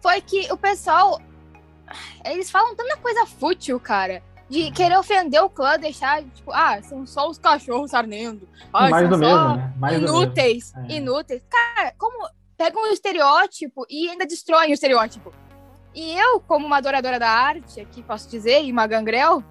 foi 0.00 0.20
que 0.20 0.50
o 0.52 0.56
pessoal. 0.56 1.20
Eles 2.24 2.50
falam 2.50 2.74
tanta 2.74 2.96
coisa 2.96 3.26
fútil, 3.26 3.78
cara. 3.78 4.22
De 4.48 4.70
querer 4.70 4.96
ofender 4.96 5.42
o 5.42 5.50
clã, 5.50 5.76
deixar, 5.76 6.22
tipo, 6.22 6.52
ah, 6.52 6.80
são 6.82 7.04
só 7.04 7.28
os 7.28 7.36
cachorros 7.38 7.90
sarnendo. 7.90 8.48
Ah, 8.72 8.88
Mais 8.88 9.08
são 9.08 9.18
do 9.18 9.24
só 9.24 9.30
mesmo, 9.32 9.56
né? 9.56 9.74
Mais 9.76 9.94
do 9.96 10.00
mesmo. 10.02 10.16
inúteis, 10.22 10.72
É. 10.88 10.92
inúteis. 10.96 11.42
Cara, 11.50 11.92
como 11.98 12.28
pegam 12.56 12.88
um 12.88 12.92
estereótipo 12.92 13.84
e 13.90 14.08
ainda 14.08 14.24
destroem 14.24 14.70
o 14.70 14.74
estereótipo. 14.74 15.32
E 15.94 16.16
eu, 16.16 16.38
como 16.40 16.64
uma 16.66 16.76
adoradora 16.76 17.18
da 17.18 17.28
arte, 17.28 17.80
aqui 17.80 18.02
posso 18.02 18.28
dizer, 18.28 18.62
e 18.62 18.70
uma 18.70 18.86
gangrel, 18.86 19.42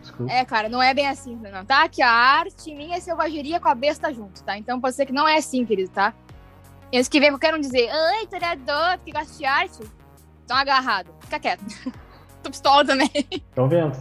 Desculpa. 0.00 0.32
é, 0.32 0.44
cara, 0.44 0.68
não 0.68 0.82
é 0.82 0.92
bem 0.94 1.08
assim, 1.08 1.36
não, 1.36 1.64
tá? 1.64 1.88
Que 1.88 2.02
a 2.02 2.10
arte 2.10 2.74
minha 2.74 2.96
é 2.96 3.00
selvageria 3.00 3.60
com 3.60 3.68
a 3.68 3.74
besta 3.74 4.12
junto, 4.12 4.42
tá? 4.42 4.56
Então 4.56 4.80
pode 4.80 4.94
ser 4.94 5.06
que 5.06 5.12
não 5.12 5.26
é 5.26 5.38
assim, 5.38 5.64
querido, 5.64 5.90
tá? 5.90 6.14
Eles 6.90 7.08
que 7.08 7.20
vêm 7.20 7.36
querem 7.38 7.60
dizer, 7.60 7.88
ai, 7.90 8.24
historiador, 8.24 8.98
que 9.04 9.12
gosta 9.12 9.36
de 9.36 9.44
arte, 9.44 9.82
estão 10.40 10.56
agarrados. 10.56 11.12
Fica 11.20 11.38
quieto. 11.38 11.64
Tô 12.42 12.50
pistola 12.50 12.84
também. 12.84 13.10
Tô 13.54 13.66
vendo. 13.66 13.96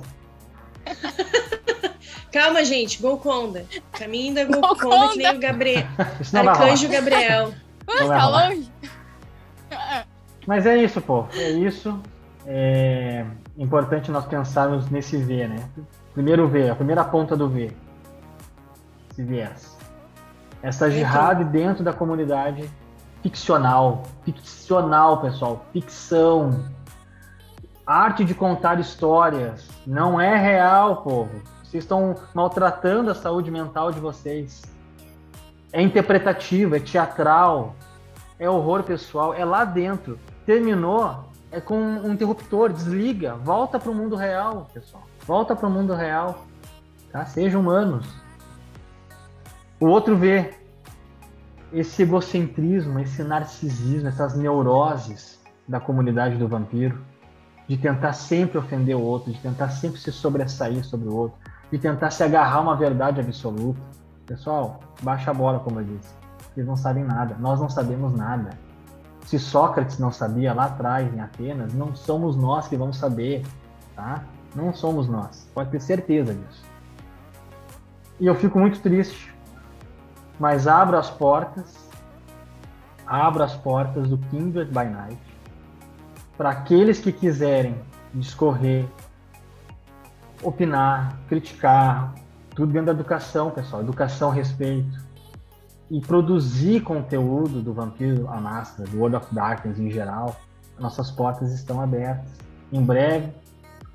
Calma, 2.31 2.63
gente, 2.63 3.01
Golconda. 3.01 3.65
Caminho 3.91 4.35
da 4.35 4.45
Golconda. 4.45 4.83
Golconda, 4.83 5.13
que 5.13 5.17
nem 5.17 5.35
o 5.35 5.39
Gabriel. 5.39 5.87
Arcanjo 6.33 6.87
Gabriel. 6.87 7.53
Ui, 7.87 7.99
Não 7.99 8.07
tá 8.07 8.27
longe. 8.27 8.71
Mas 10.45 10.65
é 10.65 10.77
isso, 10.77 11.01
pô. 11.01 11.25
É 11.33 11.49
isso. 11.49 12.01
É 12.45 13.25
importante 13.57 14.11
nós 14.11 14.25
pensarmos 14.25 14.89
nesse 14.89 15.17
V, 15.17 15.47
né? 15.47 15.69
Primeiro 16.13 16.47
V, 16.47 16.69
a 16.69 16.75
primeira 16.75 17.03
ponta 17.03 17.35
do 17.35 17.49
V. 17.49 17.75
Esse 19.11 19.23
viés. 19.23 19.77
Essa 20.61 20.89
jihad 20.89 21.43
dentro 21.45 21.83
da 21.83 21.93
comunidade 21.93 22.69
ficcional. 23.21 24.03
Ficcional, 24.23 25.21
pessoal. 25.21 25.65
Ficção. 25.73 26.65
Arte 27.85 28.23
de 28.23 28.33
contar 28.33 28.79
histórias. 28.79 29.67
Não 29.85 30.19
é 30.19 30.35
real, 30.35 30.97
povo. 30.97 31.41
Vocês 31.63 31.83
estão 31.83 32.15
maltratando 32.33 33.11
a 33.11 33.15
saúde 33.15 33.51
mental 33.51 33.91
de 33.91 33.99
vocês. 33.99 34.61
É 35.71 35.81
interpretativo, 35.81 36.75
é 36.75 36.79
teatral, 36.79 37.75
é 38.39 38.49
horror 38.49 38.83
pessoal, 38.83 39.33
é 39.33 39.43
lá 39.43 39.65
dentro. 39.65 40.17
Terminou, 40.45 41.25
é 41.51 41.61
com 41.61 41.77
um 41.77 42.11
interruptor, 42.11 42.71
desliga, 42.71 43.35
volta 43.35 43.79
para 43.79 43.91
o 43.91 43.95
mundo 43.95 44.15
real, 44.15 44.67
pessoal. 44.73 45.03
Volta 45.25 45.55
para 45.55 45.67
o 45.67 45.71
mundo 45.71 45.93
real, 45.93 46.45
tá? 47.11 47.25
Sejam 47.25 47.61
humanos. 47.61 48.07
O 49.79 49.87
outro 49.87 50.17
vê 50.17 50.53
esse 51.71 52.03
egocentrismo, 52.03 52.99
esse 52.99 53.23
narcisismo, 53.23 54.07
essas 54.07 54.35
neuroses 54.35 55.39
da 55.67 55.79
comunidade 55.79 56.37
do 56.37 56.47
vampiro, 56.47 56.99
de 57.67 57.77
tentar 57.77 58.13
sempre 58.13 58.57
ofender 58.57 58.95
o 58.95 59.01
outro, 59.01 59.31
de 59.31 59.39
tentar 59.39 59.69
sempre 59.69 59.99
se 59.99 60.11
sobressair 60.11 60.83
sobre 60.85 61.09
o 61.09 61.15
outro, 61.15 61.37
de 61.71 61.77
tentar 61.77 62.11
se 62.11 62.23
agarrar 62.23 62.57
a 62.57 62.61
uma 62.61 62.75
verdade 62.75 63.19
absoluta. 63.19 63.79
Pessoal, 64.25 64.79
baixa 65.01 65.31
a 65.31 65.33
bola, 65.33 65.59
como 65.59 65.79
eu 65.79 65.83
disse. 65.83 66.13
Vocês 66.53 66.65
não 66.65 66.75
sabem 66.75 67.03
nada, 67.03 67.35
nós 67.39 67.59
não 67.59 67.69
sabemos 67.69 68.13
nada. 68.13 68.49
Se 69.27 69.37
Sócrates 69.37 69.99
não 69.99 70.09
sabia 70.09 70.53
lá 70.53 70.67
atrás, 70.67 71.13
em 71.13 71.19
Atenas, 71.19 71.73
não 71.73 71.93
somos 71.93 72.37
nós 72.37 72.69
que 72.69 72.77
vamos 72.77 72.95
saber, 72.95 73.45
tá? 73.93 74.23
Não 74.55 74.73
somos 74.73 75.09
nós, 75.09 75.45
pode 75.53 75.69
ter 75.69 75.81
certeza 75.81 76.33
disso. 76.33 76.63
E 78.21 78.25
eu 78.25 78.33
fico 78.35 78.57
muito 78.57 78.79
triste, 78.79 79.29
mas 80.39 80.65
abro 80.65 80.97
as 80.97 81.09
portas, 81.09 81.89
abro 83.05 83.43
as 83.43 83.53
portas 83.53 84.07
do 84.07 84.17
Kindred 84.17 84.71
by 84.71 84.85
Night 84.85 85.21
para 86.37 86.51
aqueles 86.51 87.01
que 87.01 87.11
quiserem 87.11 87.75
discorrer, 88.13 88.85
opinar, 90.41 91.17
criticar, 91.27 92.13
tudo 92.55 92.71
dentro 92.71 92.85
da 92.85 92.91
educação, 92.93 93.51
pessoal. 93.51 93.81
Educação, 93.81 94.29
respeito. 94.29 95.05
E 95.89 96.01
produzir 96.01 96.81
conteúdo 96.81 97.61
do 97.61 97.73
Vampiro 97.73 98.27
a 98.27 98.39
Máscara, 98.41 98.89
do 98.89 98.97
World 98.97 99.15
of 99.17 99.33
Darkness 99.33 99.79
em 99.79 99.89
geral, 99.89 100.35
nossas 100.77 101.09
portas 101.09 101.53
estão 101.53 101.81
abertas. 101.81 102.29
Em 102.71 102.83
breve, 102.83 103.31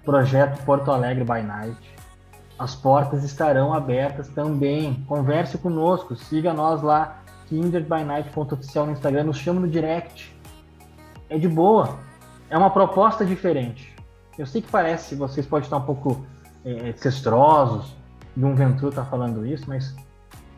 projeto 0.05 0.65
Porto 0.65 0.91
Alegre 0.91 1.25
by 1.25 1.43
Night. 1.43 1.77
As 2.59 2.75
portas 2.75 3.25
estarão 3.25 3.75
abertas 3.75 4.29
também. 4.29 5.05
Converse 5.07 5.59
conosco, 5.59 6.17
siga 6.17 6.53
nós 6.55 6.81
lá, 6.83 7.23
kindredbynight.oficial 7.49 8.87
no 8.87 8.93
Instagram, 8.93 9.25
nos 9.25 9.37
chama 9.37 9.61
no 9.61 9.69
direct. 9.69 10.35
É 11.29 11.39
de 11.39 11.49
boa. 11.49 11.99
É 12.49 12.57
uma 12.57 12.71
proposta 12.71 13.25
diferente. 13.25 13.95
Eu 14.39 14.47
sei 14.47 14.63
que 14.63 14.71
parece, 14.71 15.15
vocês 15.15 15.47
podem 15.47 15.65
estar 15.65 15.77
um 15.77 15.83
pouco 15.83 16.25
é, 16.65 16.91
ancestrosos, 16.91 17.95
de 18.37 18.45
um 18.45 18.55
Ventru 18.55 18.91
tá 18.91 19.05
falando 19.05 19.45
isso, 19.45 19.65
mas 19.69 19.95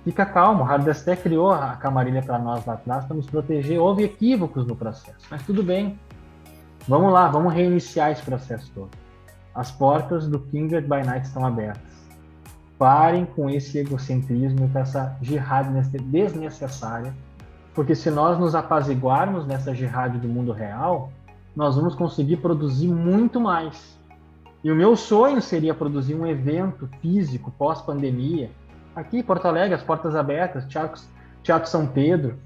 fica 0.05 0.25
calmo. 0.27 0.63
O 0.63 0.67
Hardas 0.67 1.03
até 1.03 1.17
criou 1.17 1.51
a 1.51 1.75
camarilha 1.77 2.23
para 2.23 2.39
nós 2.39 2.65
lá 2.65 2.75
atrás 2.75 3.05
para 3.05 3.17
nos 3.17 3.27
proteger. 3.27 3.81
Houve 3.81 4.05
equívocos 4.05 4.67
no 4.67 4.77
processo, 4.77 5.27
mas 5.31 5.43
tudo 5.43 5.63
bem. 5.63 5.99
Vamos 6.87 7.13
lá, 7.13 7.29
vamos 7.29 7.53
reiniciar 7.53 8.13
esse 8.13 8.23
processo 8.23 8.71
todo. 8.75 8.91
As 9.55 9.71
portas 9.71 10.29
do 10.29 10.39
Kindred 10.39 10.87
by 10.87 11.03
Night 11.03 11.27
estão 11.27 11.47
abertas. 11.47 11.83
Parem 12.79 13.25
com 13.25 13.49
esse 13.49 13.79
egocentrismo, 13.79 14.69
com 14.69 14.79
essa 14.79 15.17
jihad 15.23 15.67
desnecessária, 16.03 17.15
porque 17.73 17.95
se 17.95 18.11
nós 18.11 18.39
nos 18.39 18.55
apaziguarmos 18.55 19.47
nessa 19.47 19.75
jihad 19.75 20.19
do 20.19 20.29
mundo 20.29 20.53
real, 20.53 21.11
nós 21.57 21.77
vamos 21.77 21.95
conseguir 21.95 22.39
produzir 22.39 22.89
muito 22.89 23.41
mais. 23.41 23.99
E 24.63 24.71
o 24.71 24.77
meu 24.77 24.97
sonho 24.97 25.41
seria 25.41 25.75
produzir 25.75 26.15
um 26.15 26.27
evento 26.27 26.89
físico 27.01 27.51
pós-pandemia, 27.53 28.51
aqui 28.95 29.19
em 29.19 29.23
Porto 29.23 29.47
Alegre, 29.47 29.75
as 29.75 29.83
portas 29.83 30.15
abertas, 30.15 30.67
Teatro, 30.67 31.01
Teatro 31.43 31.69
São 31.69 31.87
Pedro, 31.87 32.39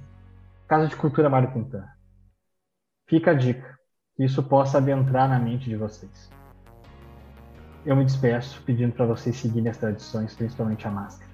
Casa 0.66 0.86
de 0.86 0.96
Cultura 0.96 1.28
Mário 1.28 1.52
Quintana. 1.52 1.92
Fica 3.06 3.30
a 3.30 3.34
dica, 3.34 3.78
que 4.16 4.24
isso 4.24 4.42
possa 4.42 4.78
adentrar 4.78 5.28
na 5.28 5.38
mente 5.38 5.68
de 5.68 5.76
vocês. 5.76 6.30
Eu 7.86 7.96
me 7.96 8.04
despeço 8.04 8.62
pedindo 8.62 8.92
para 8.92 9.06
vocês 9.06 9.36
seguirem 9.36 9.70
as 9.70 9.78
tradições, 9.78 10.34
principalmente 10.34 10.86
a 10.86 10.90
máscara. 10.90 11.30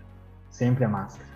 Sempre 0.51 0.85
a 0.85 0.89
máscara. 0.89 1.29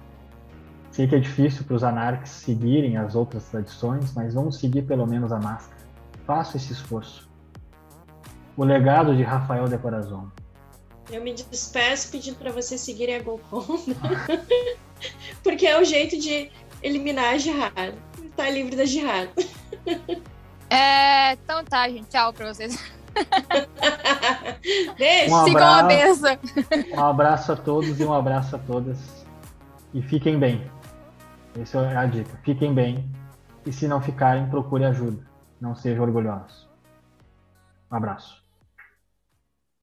Sei 0.93 1.09
que 1.09 1.17
é 1.17 1.19
difícil 1.19 1.65
para 1.65 1.75
os 1.75 1.83
anarques 1.83 2.31
seguirem 2.31 2.97
as 2.97 3.15
outras 3.15 3.49
tradições, 3.49 4.15
mas 4.15 4.35
vamos 4.35 4.59
seguir 4.59 4.83
pelo 4.83 5.07
menos 5.07 5.33
a 5.33 5.39
máscara. 5.39 5.83
Faça 6.25 6.57
esse 6.57 6.73
esforço 6.73 7.29
o 8.59 8.65
legado 8.65 9.17
de 9.17 9.23
Rafael 9.23 9.69
de 9.69 9.79
Corazon. 9.79 10.27
Eu 11.11 11.23
me 11.23 11.33
despeço 11.33 12.11
pedindo 12.11 12.37
para 12.37 12.53
vocês 12.53 12.81
seguirem 12.81 13.17
a 13.17 13.23
Golconda, 13.23 13.97
porque 15.43 15.67
é 15.67 15.81
o 15.81 15.85
jeito 15.85 16.19
de 16.19 16.51
eliminar 16.83 17.35
a 17.35 17.39
Jihad. 17.39 17.95
Tá 18.37 18.51
livre 18.51 18.77
da 18.77 18.85
Jihad. 18.85 19.31
É, 20.71 21.33
então 21.33 21.65
tá, 21.65 21.89
gente. 21.89 22.09
Tchau 22.09 22.31
pra 22.31 22.53
vocês. 22.53 22.79
Beijo! 24.99 25.35
Um 25.35 25.57
abraço. 25.57 26.25
Um 26.95 27.05
abraço 27.05 27.53
a 27.53 27.57
todos 27.57 27.99
e 27.99 28.05
um 28.05 28.13
abraço 28.13 28.55
a 28.55 28.59
todas. 28.59 28.99
E 29.95 30.03
fiquem 30.03 30.39
bem. 30.39 30.71
Essa 31.59 31.79
é 31.79 31.97
a 31.97 32.05
dica. 32.05 32.39
Fiquem 32.45 32.75
bem. 32.75 33.11
E 33.65 33.73
se 33.73 33.89
não 33.89 34.01
ficarem, 34.01 34.47
procure 34.49 34.85
ajuda. 34.85 35.27
Não 35.61 35.75
sejam 35.75 36.05
orgulhosos. 36.05 36.69
Um 37.91 37.97
abraço. 37.97 38.38